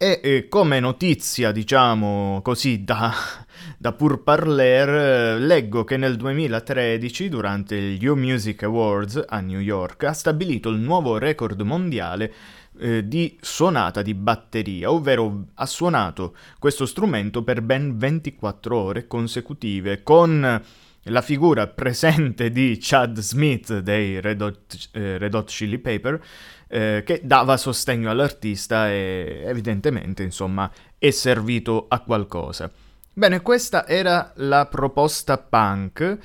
E 0.01 0.21
eh, 0.23 0.47
come 0.47 0.79
notizia, 0.79 1.51
diciamo 1.51 2.39
così, 2.41 2.85
da, 2.85 3.13
da 3.77 3.91
pur 3.91 4.23
parler, 4.23 5.37
leggo 5.41 5.83
che 5.83 5.97
nel 5.97 6.15
2013, 6.15 7.27
durante 7.27 7.77
gli 7.77 8.05
U 8.05 8.15
Music 8.15 8.63
Awards 8.63 9.25
a 9.27 9.41
New 9.41 9.59
York, 9.59 10.05
ha 10.05 10.13
stabilito 10.13 10.69
il 10.69 10.79
nuovo 10.79 11.17
record 11.17 11.59
mondiale 11.63 12.33
eh, 12.79 13.09
di 13.09 13.37
suonata 13.41 14.01
di 14.01 14.13
batteria, 14.13 14.89
ovvero 14.89 15.47
ha 15.55 15.65
suonato 15.65 16.33
questo 16.59 16.85
strumento 16.85 17.43
per 17.43 17.61
ben 17.61 17.97
24 17.97 18.77
ore 18.77 19.05
consecutive, 19.05 20.01
con 20.01 20.63
la 21.09 21.21
figura 21.21 21.67
presente 21.67 22.51
di 22.51 22.77
Chad 22.79 23.19
Smith 23.19 23.79
dei 23.79 24.21
Red 24.21 24.41
Hot, 24.41 24.89
eh, 24.93 25.17
Red 25.17 25.33
Hot 25.33 25.49
Chili 25.49 25.77
Pepper, 25.79 26.21
eh, 26.67 27.03
che 27.05 27.21
dava 27.23 27.57
sostegno 27.57 28.09
all'artista 28.09 28.89
e 28.89 29.43
evidentemente, 29.45 30.23
insomma, 30.23 30.71
è 30.97 31.09
servito 31.09 31.85
a 31.89 31.99
qualcosa. 32.01 32.69
Bene, 33.11 33.41
questa 33.41 33.87
era 33.87 34.31
la 34.35 34.67
proposta 34.67 35.37
punk 35.37 36.17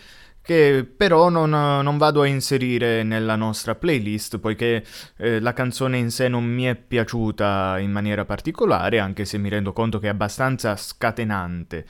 che 0.45 0.87
però 0.95 1.31
non, 1.31 1.49
non, 1.49 1.97
vado 1.97 2.21
a 2.21 2.27
inserire 2.27 3.03
nella 3.03 3.35
nostra 3.35 3.75
playlist 3.75 4.39
poiché 4.39 4.85
eh, 5.17 5.41
la 5.41 5.55
canzone 5.55 5.97
in 5.97 6.11
sé 6.11 6.29
non 6.29 6.45
mi 6.45 6.65
è 6.65 6.75
piaciuta 6.75 7.79
in 7.79 7.91
maniera 7.91 8.27
particolare, 8.27 8.99
anche 8.99 9.25
se 9.25 9.39
mi 9.39 9.49
rendo 9.49 9.73
conto 9.73 9.99
che 9.99 10.09
è 10.09 10.11
abbastanza 10.11 10.77
scatenante. 10.77 11.87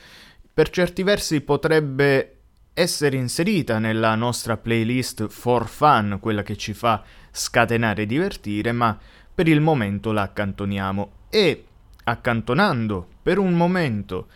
Per 0.55 0.71
certi 0.71 1.03
versi 1.03 1.41
potrebbe 1.41 2.44
essere 2.75 3.17
inserita 3.17 3.79
nella 3.79 4.17
nostra 4.17 4.57
playlist 4.57 5.29
for 5.29 5.69
fun, 5.69 6.19
quella 6.21 6.43
che 6.43 6.57
ci 6.57 6.75
fa 6.75 7.03
scatenare 7.31 8.03
e 8.03 8.07
divertire, 8.07 8.73
ma 8.73 8.99
per 9.33 9.49
il 9.49 9.61
momento 9.61 10.11
la 10.11 10.23
accantoniamo. 10.23 11.13
E 11.31 11.65
accantonando 12.05 13.07
per 13.23 13.39
un 13.39 13.55
momento 13.55 14.27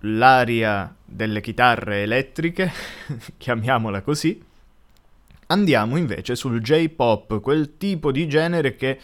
l'aria 0.00 0.92
delle 1.04 1.40
chitarre 1.40 2.02
elettriche, 2.02 2.72
chiamiamola 3.38 4.02
così, 4.02 4.42
andiamo 5.46 5.96
invece 5.96 6.34
sul 6.34 6.60
J-pop, 6.60 7.40
quel 7.40 7.76
tipo 7.76 8.10
di 8.10 8.28
genere 8.28 8.74
che 8.74 8.98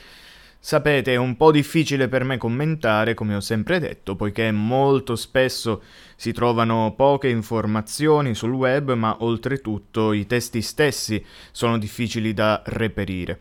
Sapete, 0.66 1.12
è 1.12 1.16
un 1.16 1.36
po' 1.36 1.52
difficile 1.52 2.08
per 2.08 2.24
me 2.24 2.38
commentare, 2.38 3.14
come 3.14 3.36
ho 3.36 3.40
sempre 3.40 3.78
detto, 3.78 4.16
poiché 4.16 4.50
molto 4.50 5.14
spesso 5.14 5.80
si 6.16 6.32
trovano 6.32 6.94
poche 6.96 7.28
informazioni 7.28 8.34
sul 8.34 8.52
web, 8.52 8.92
ma 8.94 9.16
oltretutto 9.20 10.12
i 10.12 10.26
testi 10.26 10.62
stessi 10.62 11.24
sono 11.52 11.78
difficili 11.78 12.34
da 12.34 12.62
reperire. 12.66 13.40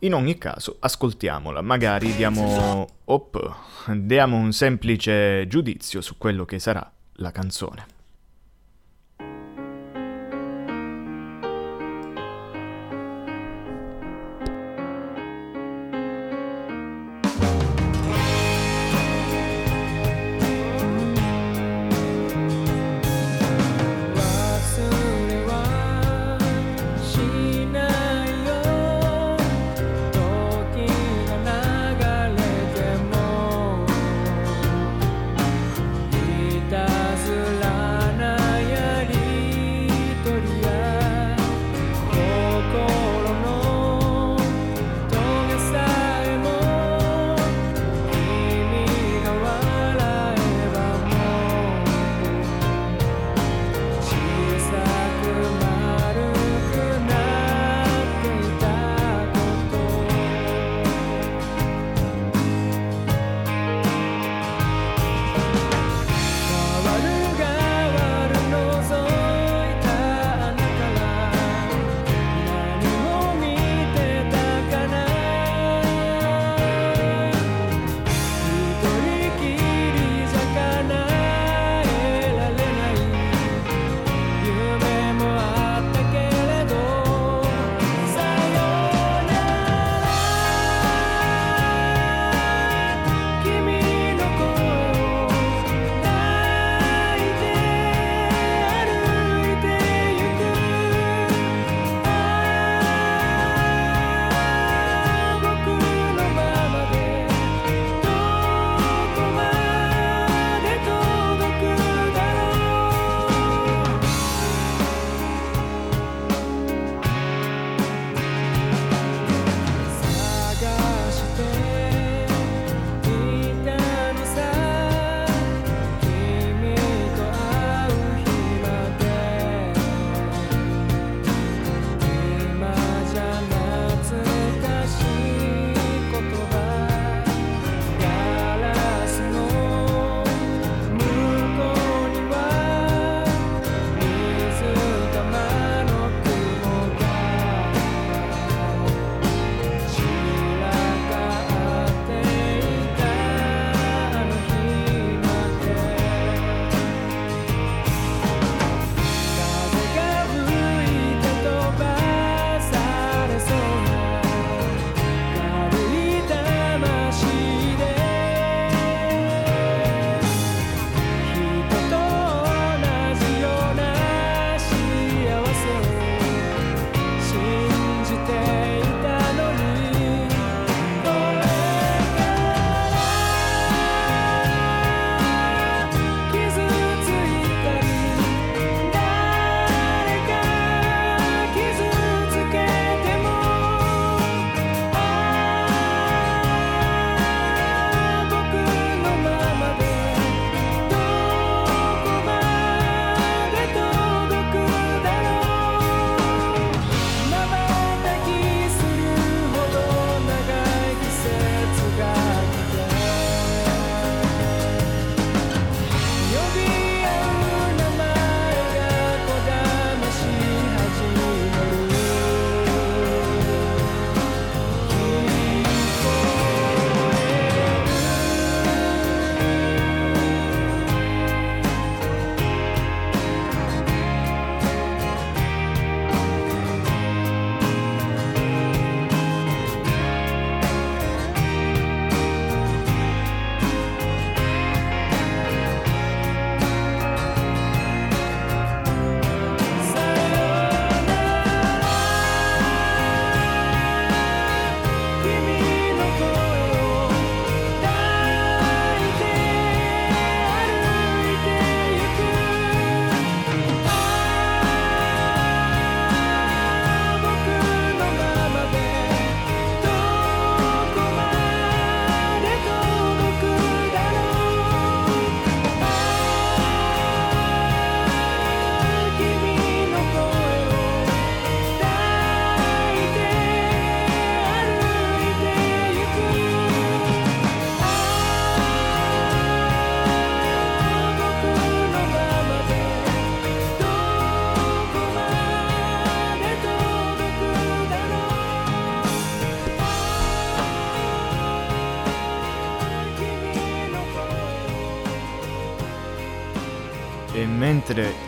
In 0.00 0.14
ogni 0.14 0.36
caso, 0.36 0.76
ascoltiamola, 0.80 1.62
magari 1.62 2.14
diamo, 2.14 2.86
op, 3.04 3.56
diamo 3.94 4.36
un 4.36 4.52
semplice 4.52 5.46
giudizio 5.46 6.00
su 6.00 6.18
quello 6.18 6.44
che 6.44 6.58
sarà 6.58 6.90
la 7.14 7.30
canzone. 7.30 7.95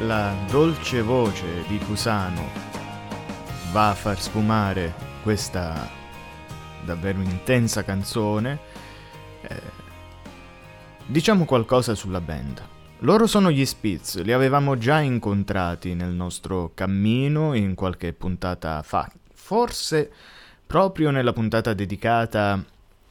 La 0.08 0.34
dolce 0.50 1.02
voce 1.02 1.66
di 1.66 1.78
Cusano 1.80 2.48
va 3.72 3.90
a 3.90 3.94
far 3.94 4.18
sfumare 4.18 4.94
questa 5.22 5.86
davvero 6.82 7.20
intensa 7.20 7.84
canzone, 7.84 8.58
eh, 9.42 9.60
diciamo 11.04 11.44
qualcosa 11.44 11.94
sulla 11.94 12.22
band. 12.22 12.62
Loro 13.00 13.26
sono 13.26 13.50
gli 13.50 13.66
Spitz, 13.66 14.22
li 14.22 14.32
avevamo 14.32 14.78
già 14.78 14.98
incontrati 15.00 15.92
nel 15.92 16.12
nostro 16.12 16.70
cammino 16.72 17.52
in 17.52 17.74
qualche 17.74 18.14
puntata 18.14 18.80
fa, 18.82 19.12
forse 19.34 20.10
proprio 20.66 21.10
nella 21.10 21.34
puntata 21.34 21.74
dedicata 21.74 22.64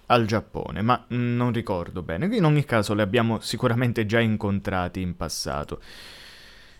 al 0.07 0.25
Giappone, 0.25 0.81
ma 0.81 1.05
non 1.09 1.53
ricordo 1.53 2.01
bene. 2.01 2.25
In 2.35 2.43
ogni 2.43 2.65
caso 2.65 2.95
li 2.95 3.01
abbiamo 3.01 3.39
sicuramente 3.39 4.07
già 4.07 4.19
incontrati 4.19 4.99
in 4.99 5.15
passato. 5.15 5.79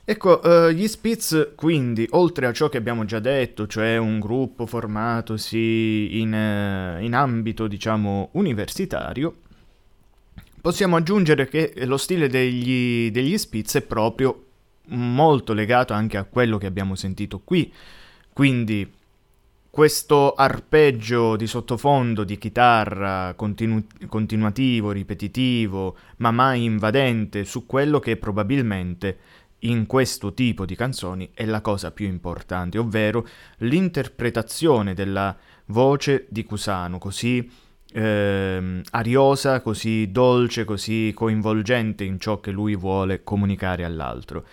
Ecco, 0.10 0.39
uh, 0.41 0.70
gli 0.70 0.88
Spitz 0.88 1.52
quindi, 1.54 2.08
oltre 2.12 2.46
a 2.46 2.54
ciò 2.54 2.70
che 2.70 2.78
abbiamo 2.78 3.04
già 3.04 3.20
detto, 3.20 3.67
cioè 3.67 3.98
un 3.98 4.22
gruppo 4.22 4.65
formatosi 4.65 6.22
in, 6.22 6.32
uh, 6.32 7.04
in 7.04 7.13
ambito, 7.13 7.67
diciamo, 7.67 8.30
universitario, 8.32 9.36
possiamo 10.62 10.96
aggiungere 10.96 11.50
che 11.50 11.74
lo 11.84 11.98
stile 11.98 12.30
degli, 12.30 13.12
degli 13.12 13.38
Spitz 13.38 13.76
è 13.76 13.82
proprio 13.82 14.46
molto 14.86 15.52
legato 15.52 15.91
anche 15.91 16.15
a 16.15 16.24
quello 16.24 16.58
che 16.58 16.67
abbiamo 16.67 16.96
sentito 16.96 17.41
qui. 17.43 17.70
Quindi 18.32 18.89
questo 19.70 20.36
arpeggio 20.36 21.36
di 21.36 21.48
sottofondo 21.48 22.24
di 22.24 22.38
chitarra 22.38 23.34
continu- 23.36 24.08
continuativo, 24.08 24.91
ripetitivo, 24.91 25.98
ma 26.17 26.32
mai 26.32 26.63
invadente 26.63 27.43
su 27.43 27.65
quello 27.65 28.00
che 28.00 28.15
probabilmente 28.15 29.17
in 29.60 29.86
questo 29.86 30.34
tipo 30.34 30.65
di 30.65 30.76
canzoni 30.76 31.32
è 31.34 31.46
la 31.46 31.62
cosa 31.62 31.91
più 31.91 32.06
importante, 32.06 32.78
ovvero 32.78 33.28
l'interpretazione 33.60 34.93
della 34.93 35.36
voce 35.67 36.28
di 36.30 36.43
Cusano, 36.43 36.98
così 36.98 37.50
eh, 37.93 38.82
ariosa, 38.91 39.62
così 39.62 40.12
dolce, 40.12 40.65
così 40.65 41.12
coinvolgente 41.15 42.04
in 42.04 42.20
ciò 42.20 42.39
che 42.39 42.52
lui 42.52 42.76
vuole 42.76 43.24
comunicare 43.24 43.84
all'altro. 43.84 44.46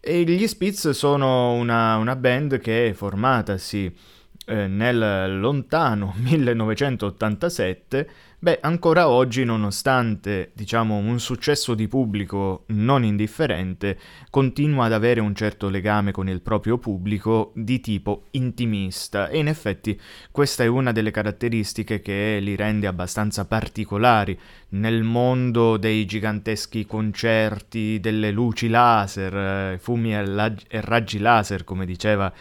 E 0.00 0.22
gli 0.22 0.46
Spitz 0.46 0.90
sono 0.90 1.52
una, 1.52 1.96
una 1.96 2.16
band 2.16 2.58
che 2.60 2.88
è 2.88 2.92
formatasi 2.92 3.94
eh, 4.46 4.66
nel 4.66 5.38
lontano 5.38 6.14
1987, 6.22 8.10
beh, 8.38 8.58
ancora 8.62 9.08
oggi, 9.08 9.44
nonostante 9.44 10.50
diciamo 10.54 10.96
un 10.96 11.18
successo 11.18 11.74
di 11.74 11.88
pubblico 11.88 12.64
non 12.68 13.04
indifferente, 13.04 13.98
continua 14.30 14.86
ad 14.86 14.92
avere 14.92 15.20
un 15.20 15.34
certo 15.34 15.68
legame 15.68 16.12
con 16.12 16.28
il 16.28 16.40
proprio 16.40 16.78
pubblico 16.78 17.52
di 17.54 17.80
tipo 17.80 18.26
intimista. 18.32 19.28
E 19.28 19.38
in 19.38 19.48
effetti 19.48 20.00
questa 20.30 20.62
è 20.64 20.66
una 20.66 20.92
delle 20.92 21.10
caratteristiche 21.10 22.00
che 22.00 22.38
li 22.40 22.54
rende 22.56 22.86
abbastanza 22.86 23.44
particolari 23.44 24.38
nel 24.70 25.02
mondo 25.02 25.76
dei 25.76 26.04
giganteschi 26.04 26.86
concerti, 26.86 27.98
delle 28.00 28.30
luci 28.30 28.68
laser, 28.68 29.34
eh, 29.74 29.78
fumi 29.78 30.14
e, 30.14 30.26
lag- 30.26 30.62
e 30.68 30.80
raggi 30.80 31.18
laser, 31.18 31.64
come 31.64 31.86
diceva 31.86 32.32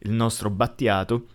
il 0.00 0.12
nostro 0.12 0.50
Battiato 0.50 1.26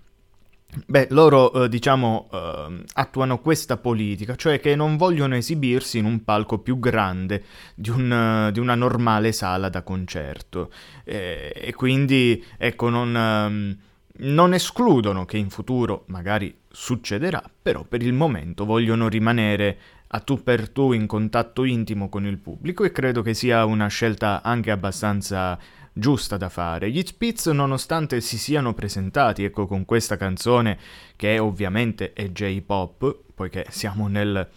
Beh, 0.88 1.08
loro 1.12 1.54
eh, 1.54 1.70
diciamo 1.70 2.30
eh, 2.32 2.84
attuano 2.94 3.40
questa 3.40 3.78
politica, 3.78 4.36
cioè 4.36 4.60
che 4.60 4.76
non 4.76 4.98
vogliono 4.98 5.36
esibirsi 5.36 6.00
in 6.00 6.06
un 6.06 6.24
palco 6.24 6.60
più 6.60 6.80
grande 6.80 7.44
di, 7.76 7.90
un, 7.92 8.50
di 8.52 8.60
una 8.60 8.74
normale 8.76 9.32
sala 9.32 9.70
da 9.70 9.84
concerto. 9.84 10.72
Eh, 11.04 11.54
e 11.56 11.74
quindi 11.74 12.44
ecco 12.58 12.90
non, 12.90 13.16
ehm, 13.16 13.78
non 14.18 14.54
escludono 14.54 15.26
che 15.26 15.38
in 15.38 15.52
futuro 15.52 16.06
magari 16.08 16.56
succederà, 16.70 17.44
però 17.62 17.84
per 17.84 18.02
il 18.02 18.14
momento 18.14 18.66
vogliono 18.66 19.08
rimanere 19.08 19.78
a 20.08 20.20
tu 20.20 20.42
per 20.42 20.70
tu 20.70 20.92
in 20.92 21.08
contatto 21.08 21.64
intimo 21.64 22.10
con 22.10 22.26
il 22.26 22.38
pubblico 22.38 22.84
e 22.84 22.92
credo 22.92 23.22
che 23.22 23.34
sia 23.34 23.66
una 23.66 23.88
scelta 23.88 24.42
anche 24.44 24.72
abbastanza 24.72 25.58
giusta 25.94 26.38
da 26.38 26.50
fare. 26.50 26.90
Gli 26.90 27.02
Spitz, 27.06 27.48
nonostante 27.48 28.20
si 28.20 28.38
siano 28.38 28.74
presentati, 28.74 29.44
ecco, 29.44 29.68
con 29.68 29.86
questa 29.86 30.18
canzone, 30.18 30.78
che 31.16 31.38
ovviamente 31.40 32.14
è 32.14 32.30
J-pop, 32.30 33.16
poiché 33.36 33.68
siamo 33.70 34.08
nel, 34.08 34.48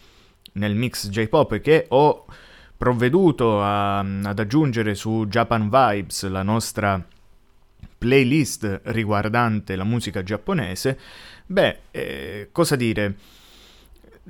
nel 0.52 0.74
mix 0.74 1.08
J-pop, 1.08 1.60
che 1.60 1.84
ho 1.88 2.24
provveduto 2.76 3.62
a, 3.62 3.98
ad 3.98 4.38
aggiungere 4.38 4.94
su 4.94 5.26
Japan 5.28 5.68
Vibes, 5.70 6.26
la 6.28 6.42
nostra 6.42 7.04
playlist 7.98 8.80
riguardante 8.84 9.76
la 9.76 9.84
musica 9.84 10.22
giapponese, 10.22 10.98
beh, 11.46 11.78
eh, 11.90 12.48
cosa 12.52 12.76
dire? 12.76 13.16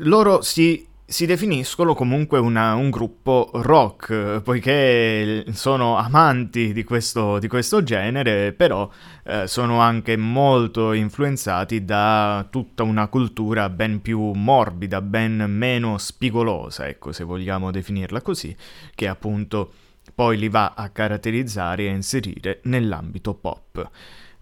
Loro 0.01 0.43
si 0.43 0.87
si 1.09 1.25
definiscono 1.25 1.95
comunque 1.95 2.41
una, 2.41 2.75
un 2.75 2.91
gruppo 2.91 3.51
rock, 3.53 4.41
poiché 4.43 5.45
sono 5.53 5.97
amanti 5.97 6.73
di 6.73 6.83
questo, 6.83 7.39
di 7.39 7.47
questo 7.47 7.85
genere, 7.85 8.53
però 8.53 8.91
eh, 9.23 9.47
sono 9.47 9.79
anche 9.79 10.17
molto 10.17 10.93
influenzati 10.93 11.85
da 11.85 12.45
tutta 12.51 12.83
una 12.83 13.07
cultura 13.07 13.69
ben 13.69 14.03
più 14.03 14.33
morbida, 14.33 15.01
ben 15.01 15.45
meno 15.49 15.97
spigolosa, 15.97 16.89
ecco, 16.89 17.13
se 17.13 17.23
vogliamo 17.23 17.71
definirla 17.71 18.21
così, 18.21 18.55
che 18.93 19.07
appunto 19.07 19.73
poi 20.13 20.37
li 20.37 20.49
va 20.49 20.73
a 20.75 20.89
caratterizzare 20.89 21.85
e 21.85 21.89
a 21.89 21.93
inserire 21.93 22.59
nell'ambito 22.65 23.35
pop. 23.35 23.91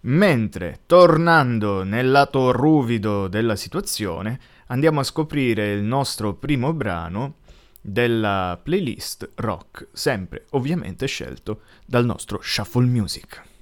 Mentre, 0.07 0.81
tornando 0.87 1.83
nel 1.83 2.11
lato 2.11 2.53
ruvido 2.53 3.29
della 3.29 3.57
situazione, 3.57 4.39
andiamo 4.67 5.01
a 5.01 5.05
scoprire 5.05 5.73
il 5.73 5.83
nostro 5.83 6.35
primo 6.35 6.73
brano 6.73 7.37
della 7.81 8.59
playlist 8.63 9.33
rock, 9.37 9.89
sempre 9.93 10.47
ovviamente 10.51 11.07
scelto 11.07 11.63
dal 11.85 12.05
nostro 12.05 12.41
Shuffle 12.43 12.87
Music. 12.87 13.54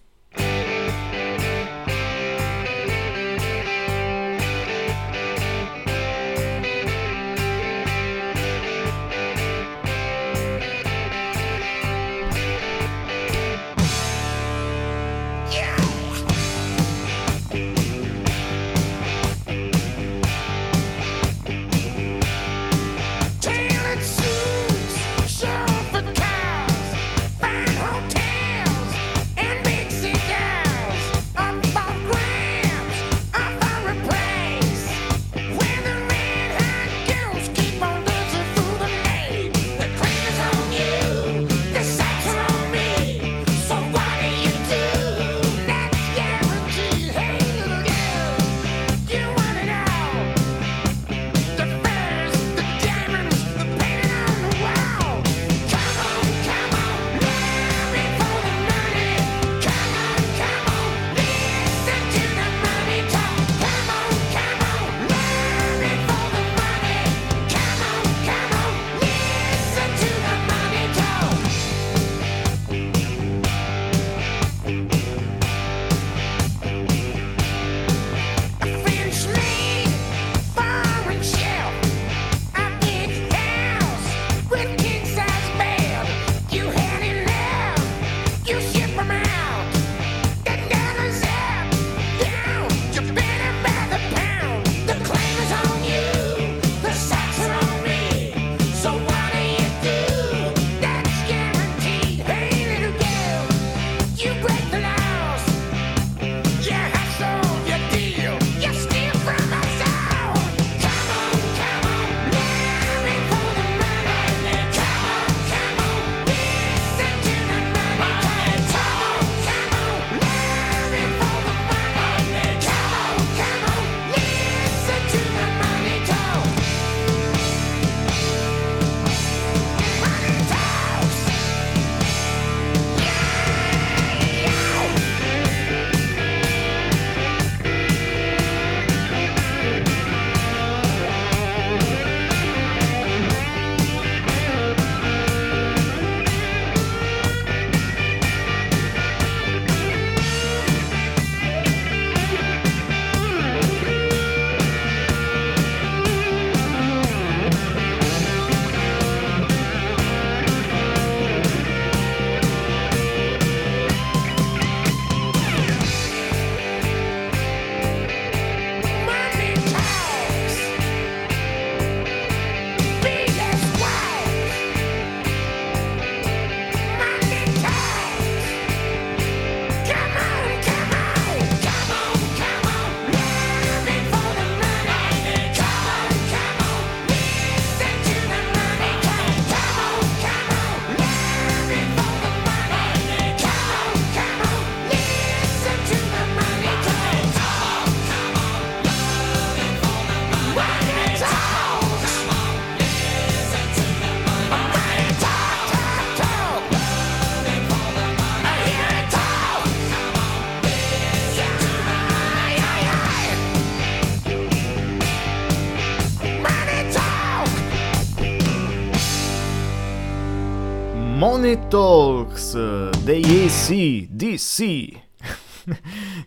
Money 221.52 221.68
Talks 221.68 222.88
degli 223.02 223.44
ACDC 223.44 225.00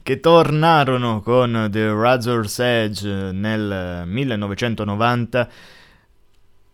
che 0.03 0.19
tornarono 0.19 1.21
con 1.21 1.67
The 1.71 1.91
Razor's 1.91 2.59
Edge 2.59 3.31
nel 3.31 4.03
1990 4.05 5.49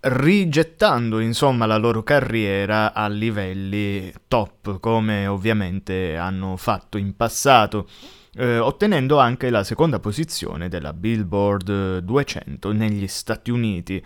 rigettando 0.02 1.20
insomma 1.20 1.66
la 1.66 1.78
loro 1.78 2.04
carriera 2.04 2.92
a 2.94 3.08
livelli 3.08 4.12
top 4.28 4.82
come 4.82 5.28
ovviamente 5.28 6.18
hanno 6.18 6.58
fatto 6.58 6.98
in 6.98 7.16
passato 7.16 7.88
eh, 8.34 8.58
ottenendo 8.58 9.18
anche 9.18 9.50
la 9.50 9.64
seconda 9.64 10.00
posizione 10.00 10.68
della 10.68 10.92
Billboard 10.92 12.00
200 12.00 12.74
negli 12.74 13.08
Stati 13.08 13.50
Uniti 13.50 14.04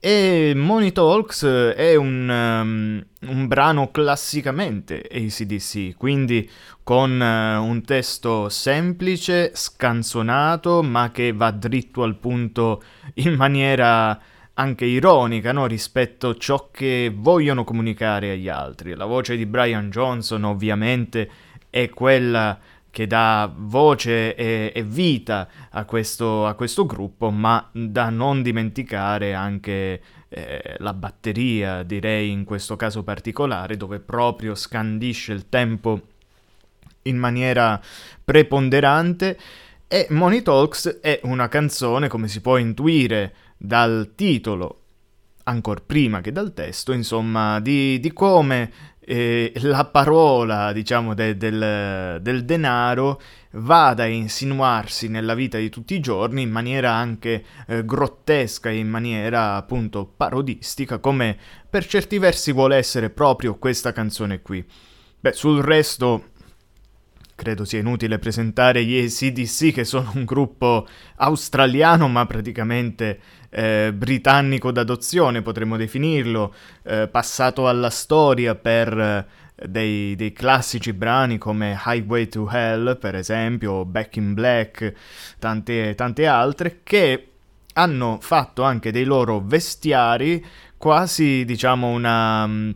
e 0.00 0.52
Money 0.54 0.92
Talks 0.92 1.44
è 1.44 1.96
un, 1.96 2.28
um, 2.28 3.04
un, 3.28 3.46
brano 3.48 3.90
classicamente 3.90 5.02
ACDC, 5.10 5.96
quindi 5.96 6.48
con 6.84 7.10
uh, 7.20 7.60
un 7.60 7.82
testo 7.84 8.48
semplice, 8.48 9.50
scanzonato, 9.54 10.82
ma 10.82 11.10
che 11.10 11.32
va 11.32 11.50
dritto 11.50 12.04
al 12.04 12.14
punto 12.14 12.82
in 13.14 13.34
maniera 13.34 14.20
anche 14.54 14.84
ironica 14.84 15.50
no? 15.52 15.66
rispetto 15.66 16.28
a 16.28 16.36
ciò 16.36 16.68
che 16.70 17.12
vogliono 17.12 17.64
comunicare 17.64 18.30
agli 18.30 18.48
altri. 18.48 18.94
La 18.94 19.04
voce 19.04 19.36
di 19.36 19.46
Brian 19.46 19.90
Johnson 19.90 20.44
ovviamente 20.44 21.28
è 21.70 21.88
quella 21.88 22.56
che 22.90 23.06
dà 23.06 23.52
voce 23.54 24.34
e, 24.34 24.72
e 24.74 24.82
vita 24.82 25.48
a 25.70 25.84
questo, 25.84 26.46
a 26.46 26.54
questo, 26.54 26.86
gruppo, 26.86 27.30
ma 27.30 27.68
da 27.72 28.10
non 28.10 28.42
dimenticare 28.42 29.34
anche 29.34 30.02
eh, 30.28 30.76
la 30.78 30.94
batteria, 30.94 31.82
direi 31.82 32.30
in 32.30 32.44
questo 32.44 32.76
caso 32.76 33.02
particolare, 33.02 33.76
dove 33.76 34.00
proprio 34.00 34.54
scandisce 34.54 35.32
il 35.32 35.48
tempo 35.48 36.00
in 37.02 37.16
maniera 37.16 37.80
preponderante. 38.24 39.38
E 39.86 40.06
Money 40.10 40.42
Talks 40.42 41.00
è 41.00 41.20
una 41.24 41.48
canzone, 41.48 42.08
come 42.08 42.28
si 42.28 42.40
può 42.40 42.56
intuire 42.58 43.34
dal 43.56 44.12
titolo, 44.14 44.82
ancora 45.44 45.80
prima 45.84 46.20
che 46.20 46.30
dal 46.30 46.52
testo, 46.52 46.92
insomma, 46.92 47.58
di, 47.60 47.98
di 48.00 48.12
come 48.12 48.70
eh, 49.10 49.52
la 49.62 49.86
parola, 49.86 50.70
diciamo, 50.70 51.14
de, 51.14 51.38
del, 51.38 52.18
del, 52.20 52.44
denaro 52.44 53.18
vada 53.52 54.02
a 54.02 54.06
insinuarsi 54.06 55.08
nella 55.08 55.34
vita 55.34 55.56
di 55.56 55.70
tutti 55.70 55.94
i 55.94 56.00
giorni 56.00 56.42
in 56.42 56.50
maniera 56.50 56.92
anche 56.92 57.42
eh, 57.66 57.86
grottesca 57.86 58.68
in 58.68 58.86
maniera 58.86 59.54
appunto 59.54 60.04
parodistica, 60.04 60.98
come 60.98 61.38
per 61.70 61.86
certi 61.86 62.18
versi 62.18 62.52
vuole 62.52 62.76
essere 62.76 63.08
proprio 63.08 63.56
questa 63.56 63.92
canzone 63.92 64.42
qui. 64.42 64.62
Beh, 65.20 65.32
sul 65.32 65.62
resto 65.62 66.32
credo 67.34 67.64
sia 67.64 67.78
inutile 67.78 68.18
presentare 68.18 68.84
gli 68.84 68.98
ACDC 68.98 69.72
che 69.72 69.84
sono 69.84 70.10
un 70.16 70.24
gruppo 70.24 70.86
australiano 71.16 72.08
ma 72.08 72.26
praticamente 72.26 73.20
eh, 73.50 73.92
britannico 73.94 74.70
d'adozione, 74.70 75.42
potremmo 75.42 75.76
definirlo, 75.76 76.54
eh, 76.84 77.08
passato 77.08 77.68
alla 77.68 77.90
storia 77.90 78.54
per 78.54 78.98
eh, 78.98 79.26
dei, 79.66 80.14
dei, 80.14 80.32
classici 80.32 80.92
brani 80.92 81.38
come 81.38 81.78
Highway 81.84 82.28
to 82.28 82.48
Hell, 82.50 82.98
per 82.98 83.14
esempio, 83.14 83.72
o 83.72 83.84
Back 83.84 84.16
in 84.16 84.34
Black, 84.34 84.92
tante, 85.38 85.94
tante 85.94 86.26
altre, 86.26 86.80
che 86.82 87.28
hanno 87.74 88.18
fatto 88.20 88.62
anche 88.62 88.90
dei 88.90 89.04
loro 89.04 89.40
vestiari 89.44 90.44
quasi, 90.76 91.44
diciamo, 91.44 91.88
una 91.88 92.46
mm, 92.46 92.70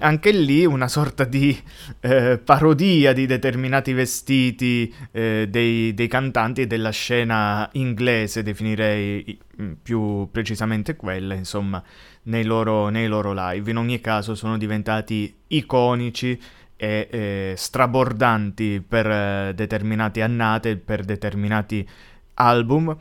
anche 0.00 0.30
lì 0.30 0.64
una 0.64 0.88
sorta 0.88 1.24
di 1.24 1.56
eh, 2.00 2.38
parodia 2.42 3.12
di 3.12 3.26
determinati 3.26 3.92
vestiti 3.92 4.92
eh, 5.10 5.46
dei, 5.48 5.94
dei, 5.94 6.08
cantanti 6.08 6.62
e 6.62 6.66
della 6.66 6.90
scena 6.90 7.68
inglese, 7.72 8.42
definirei 8.42 9.38
mm, 9.60 9.72
più 9.82 10.28
precisamente 10.30 10.96
quella, 10.96 11.34
insomma, 11.34 11.82
nei 12.24 12.44
loro, 12.44 12.88
nei 12.88 13.06
loro 13.06 13.32
live. 13.34 13.70
In 13.70 13.76
ogni 13.76 14.00
caso 14.00 14.34
sono 14.34 14.56
diventati 14.56 15.34
iconici 15.48 16.40
e 16.76 17.08
eh, 17.10 17.54
strabordanti 17.56 18.82
per 18.86 19.06
eh, 19.10 19.52
determinate 19.54 20.22
annate, 20.22 20.76
per 20.76 21.04
determinati 21.04 21.86
album 22.34 22.96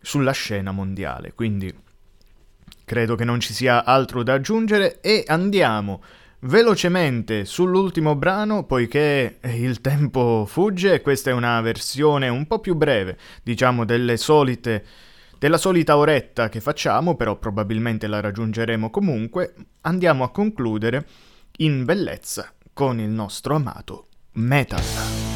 sulla 0.00 0.32
scena 0.32 0.70
mondiale. 0.70 1.32
Quindi 1.34 1.74
credo 2.84 3.16
che 3.16 3.24
non 3.24 3.40
ci 3.40 3.52
sia 3.52 3.84
altro 3.84 4.22
da 4.22 4.34
aggiungere 4.34 5.00
e 5.00 5.24
andiamo 5.26 6.00
Velocemente 6.46 7.44
sull'ultimo 7.44 8.14
brano, 8.14 8.64
poiché 8.66 9.38
il 9.42 9.80
tempo 9.80 10.44
fugge, 10.46 11.00
questa 11.00 11.30
è 11.30 11.32
una 11.32 11.60
versione 11.60 12.28
un 12.28 12.46
po' 12.46 12.60
più 12.60 12.76
breve, 12.76 13.18
diciamo 13.42 13.84
delle 13.84 14.16
solite 14.16 14.84
della 15.38 15.58
solita 15.58 15.96
oretta 15.96 16.48
che 16.48 16.60
facciamo, 16.60 17.16
però 17.16 17.36
probabilmente 17.36 18.06
la 18.06 18.20
raggiungeremo 18.20 18.90
comunque, 18.90 19.54
andiamo 19.82 20.22
a 20.22 20.30
concludere 20.30 21.04
in 21.58 21.84
bellezza 21.84 22.52
con 22.72 23.00
il 23.00 23.10
nostro 23.10 23.56
amato 23.56 24.06
metal. 24.34 25.35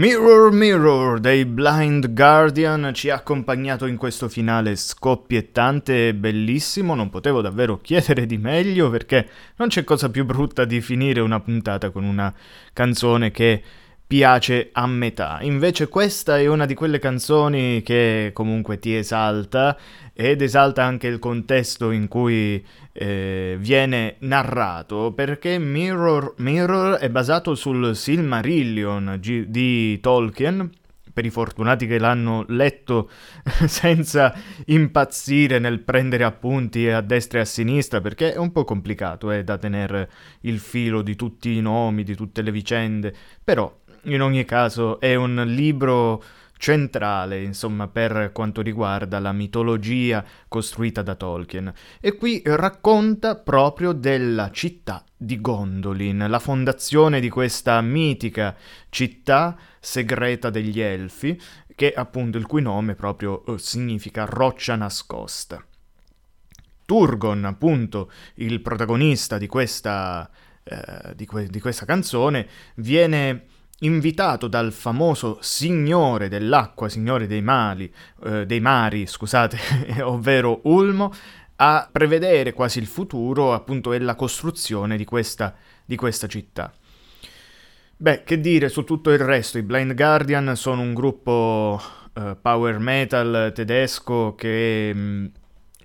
Mirror 0.00 0.50
Mirror 0.50 1.20
dei 1.20 1.44
Blind 1.44 2.14
Guardian 2.14 2.90
ci 2.94 3.10
ha 3.10 3.16
accompagnato 3.16 3.84
in 3.84 3.98
questo 3.98 4.30
finale 4.30 4.74
scoppiettante 4.74 6.08
e 6.08 6.14
bellissimo, 6.14 6.94
non 6.94 7.10
potevo 7.10 7.42
davvero 7.42 7.76
chiedere 7.82 8.24
di 8.24 8.38
meglio 8.38 8.88
perché 8.88 9.28
non 9.56 9.68
c'è 9.68 9.84
cosa 9.84 10.08
più 10.08 10.24
brutta 10.24 10.64
di 10.64 10.80
finire 10.80 11.20
una 11.20 11.38
puntata 11.40 11.90
con 11.90 12.04
una 12.04 12.32
canzone 12.72 13.30
che 13.30 13.62
piace 14.10 14.70
a 14.72 14.88
metà. 14.88 15.38
Invece 15.42 15.86
questa 15.86 16.36
è 16.36 16.48
una 16.48 16.66
di 16.66 16.74
quelle 16.74 16.98
canzoni 16.98 17.80
che 17.82 18.32
comunque 18.34 18.80
ti 18.80 18.92
esalta 18.92 19.78
ed 20.12 20.42
esalta 20.42 20.82
anche 20.82 21.06
il 21.06 21.20
contesto 21.20 21.92
in 21.92 22.08
cui 22.08 22.60
eh, 22.92 23.54
viene 23.60 24.16
narrato 24.18 25.12
perché 25.14 25.60
Mirror, 25.60 26.34
Mirror 26.38 26.96
è 26.96 27.08
basato 27.08 27.54
sul 27.54 27.94
Silmarillion 27.94 29.18
G- 29.20 29.44
di 29.44 30.00
Tolkien 30.00 30.68
per 31.12 31.24
i 31.24 31.30
fortunati 31.30 31.86
che 31.86 31.98
l'hanno 31.98 32.44
letto 32.48 33.10
senza 33.66 34.34
impazzire 34.66 35.58
nel 35.58 35.80
prendere 35.80 36.24
appunti 36.24 36.88
a 36.88 37.00
destra 37.00 37.38
e 37.38 37.42
a 37.42 37.44
sinistra, 37.44 38.00
perché 38.00 38.32
è 38.32 38.38
un 38.38 38.52
po' 38.52 38.64
complicato 38.64 39.30
eh, 39.30 39.44
da 39.44 39.58
tenere 39.58 40.10
il 40.42 40.58
filo 40.58 41.02
di 41.02 41.16
tutti 41.16 41.56
i 41.56 41.60
nomi, 41.60 42.04
di 42.04 42.14
tutte 42.14 42.42
le 42.42 42.50
vicende, 42.50 43.14
però 43.42 43.79
in 44.04 44.22
ogni 44.22 44.44
caso 44.44 45.00
è 45.00 45.14
un 45.14 45.42
libro 45.46 46.22
centrale, 46.60 47.42
insomma, 47.42 47.88
per 47.88 48.32
quanto 48.32 48.60
riguarda 48.60 49.18
la 49.18 49.32
mitologia 49.32 50.22
costruita 50.46 51.00
da 51.00 51.14
Tolkien. 51.14 51.72
E 52.00 52.16
qui 52.16 52.42
racconta 52.44 53.34
proprio 53.34 53.92
della 53.92 54.50
città 54.50 55.02
di 55.16 55.40
Gondolin, 55.40 56.26
la 56.28 56.38
fondazione 56.38 57.18
di 57.18 57.30
questa 57.30 57.80
mitica 57.80 58.54
città 58.90 59.56
segreta 59.80 60.50
degli 60.50 60.80
Elfi, 60.80 61.40
che 61.74 61.92
appunto 61.94 62.36
il 62.36 62.46
cui 62.46 62.60
nome 62.60 62.94
proprio 62.94 63.42
eh, 63.46 63.58
significa 63.58 64.26
roccia 64.26 64.76
nascosta. 64.76 65.64
Turgon, 66.84 67.46
appunto, 67.46 68.10
il 68.34 68.60
protagonista 68.60 69.38
di 69.38 69.46
questa, 69.46 70.28
eh, 70.62 71.14
di, 71.14 71.24
que- 71.24 71.46
di 71.46 71.60
questa 71.60 71.86
canzone, 71.86 72.46
viene 72.74 73.46
invitato 73.80 74.48
dal 74.48 74.72
famoso 74.72 75.38
signore 75.40 76.28
dell'acqua, 76.28 76.88
signore 76.88 77.26
dei, 77.26 77.42
mali, 77.42 77.92
eh, 78.24 78.46
dei 78.46 78.60
mari, 78.60 79.06
scusate, 79.06 79.58
ovvero 80.02 80.60
Ulmo, 80.64 81.12
a 81.56 81.88
prevedere 81.90 82.52
quasi 82.52 82.78
il 82.78 82.86
futuro 82.86 83.52
appunto 83.52 83.92
e 83.92 83.98
la 83.98 84.14
costruzione 84.14 84.96
di 84.96 85.04
questa, 85.04 85.54
di 85.84 85.96
questa 85.96 86.26
città. 86.26 86.72
Beh, 87.96 88.22
che 88.24 88.40
dire 88.40 88.70
su 88.70 88.84
tutto 88.84 89.10
il 89.10 89.18
resto, 89.18 89.58
i 89.58 89.62
Blind 89.62 89.94
Guardian 89.94 90.56
sono 90.56 90.80
un 90.80 90.94
gruppo 90.94 91.78
uh, 92.14 92.36
power 92.40 92.78
metal 92.78 93.52
tedesco 93.54 94.34
che 94.34 94.90
mh, 94.94 94.98
mm, 94.98 95.26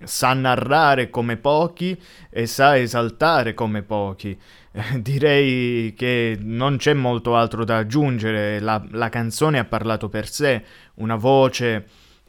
sa 0.04 0.32
narrare 0.34 1.10
come 1.10 1.36
pochi 1.36 2.00
e 2.30 2.46
sa 2.46 2.76
esaltare 2.76 3.54
come 3.54 3.82
pochi. 3.82 4.38
direi 5.00 5.94
che 5.94 6.36
non 6.40 6.76
c'è 6.76 6.92
molto 6.92 7.36
altro 7.36 7.64
da 7.64 7.78
aggiungere, 7.78 8.60
la, 8.60 8.84
la, 8.90 9.08
canzone 9.08 9.58
ha 9.58 9.64
parlato 9.64 10.08
per 10.08 10.28
sé, 10.28 10.64
una 10.96 11.16
voce 11.16 11.86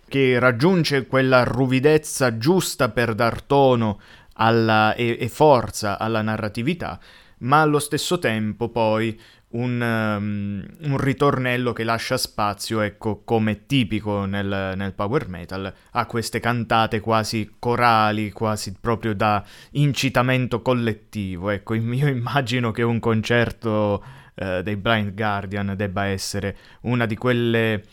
che 0.07 0.39
raggiunge 0.39 1.07
quella 1.07 1.43
ruvidezza 1.43 2.37
giusta 2.37 2.89
per 2.89 3.13
dar 3.13 3.41
tono 3.41 3.99
alla, 4.33 4.95
e, 4.95 5.17
e 5.19 5.27
forza 5.27 5.99
alla 5.99 6.21
narratività, 6.21 6.99
ma 7.39 7.61
allo 7.61 7.79
stesso 7.79 8.17
tempo 8.19 8.69
poi 8.69 9.19
un, 9.49 9.79
um, 9.79 10.89
un, 10.89 10.97
ritornello 10.97 11.71
che 11.71 11.85
lascia 11.85 12.17
spazio, 12.17 12.81
ecco, 12.81 13.21
come 13.23 13.65
tipico 13.65 14.25
nel, 14.25 14.73
nel, 14.75 14.93
power 14.93 15.29
metal, 15.29 15.73
a 15.91 16.05
queste 16.05 16.39
cantate 16.39 16.99
quasi 16.99 17.55
corali, 17.57 18.31
quasi 18.31 18.75
proprio 18.79 19.13
da 19.13 19.43
incitamento 19.71 20.61
collettivo. 20.61 21.49
Ecco, 21.49 21.75
io 21.75 22.07
immagino 22.07 22.71
che 22.71 22.83
un 22.83 22.99
concerto 22.99 24.03
uh, 24.35 24.61
dei 24.61 24.75
Blind 24.75 25.13
Guardian 25.13 25.73
debba 25.77 26.05
essere 26.05 26.57
una 26.81 27.05
di 27.05 27.15
quelle, 27.15 27.83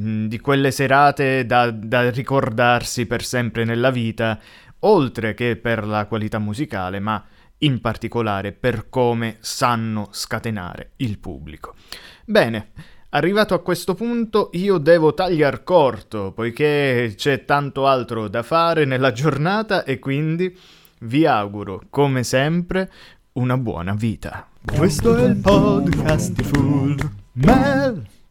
mm, 0.00 0.26
di 0.26 0.40
quelle 0.40 0.72
serate 0.72 1.46
da, 1.46 1.70
da 1.70 2.10
ricordarsi 2.10 3.06
per 3.06 3.22
sempre 3.22 3.64
nella 3.64 3.90
vita, 3.90 4.40
oltre 4.80 5.34
che 5.34 5.54
per 5.54 5.86
la 5.86 6.06
qualità 6.06 6.40
musicale, 6.40 6.98
ma 6.98 7.24
in 7.58 7.80
particolare 7.80 8.52
per 8.52 8.88
come 8.88 9.36
sanno 9.40 10.08
scatenare 10.10 10.92
il 10.96 11.18
pubblico. 11.18 11.74
Bene, 12.24 12.72
arrivato 13.10 13.54
a 13.54 13.60
questo 13.60 13.94
punto 13.94 14.50
io 14.54 14.78
devo 14.78 15.14
tagliar 15.14 15.62
corto, 15.62 16.32
poiché 16.32 17.14
c'è 17.16 17.44
tanto 17.44 17.86
altro 17.86 18.28
da 18.28 18.42
fare 18.42 18.84
nella 18.84 19.12
giornata 19.12 19.84
e 19.84 19.98
quindi 19.98 20.56
vi 21.00 21.26
auguro, 21.26 21.82
come 21.90 22.22
sempre, 22.22 22.90
una 23.32 23.56
buona 23.56 23.94
vita. 23.94 24.48
Questo 24.64 25.14
è 25.16 25.24
il 25.24 25.36
podcast 25.36 26.32
di 26.32 26.42
Full 26.42 27.10
Mel. 27.32 28.14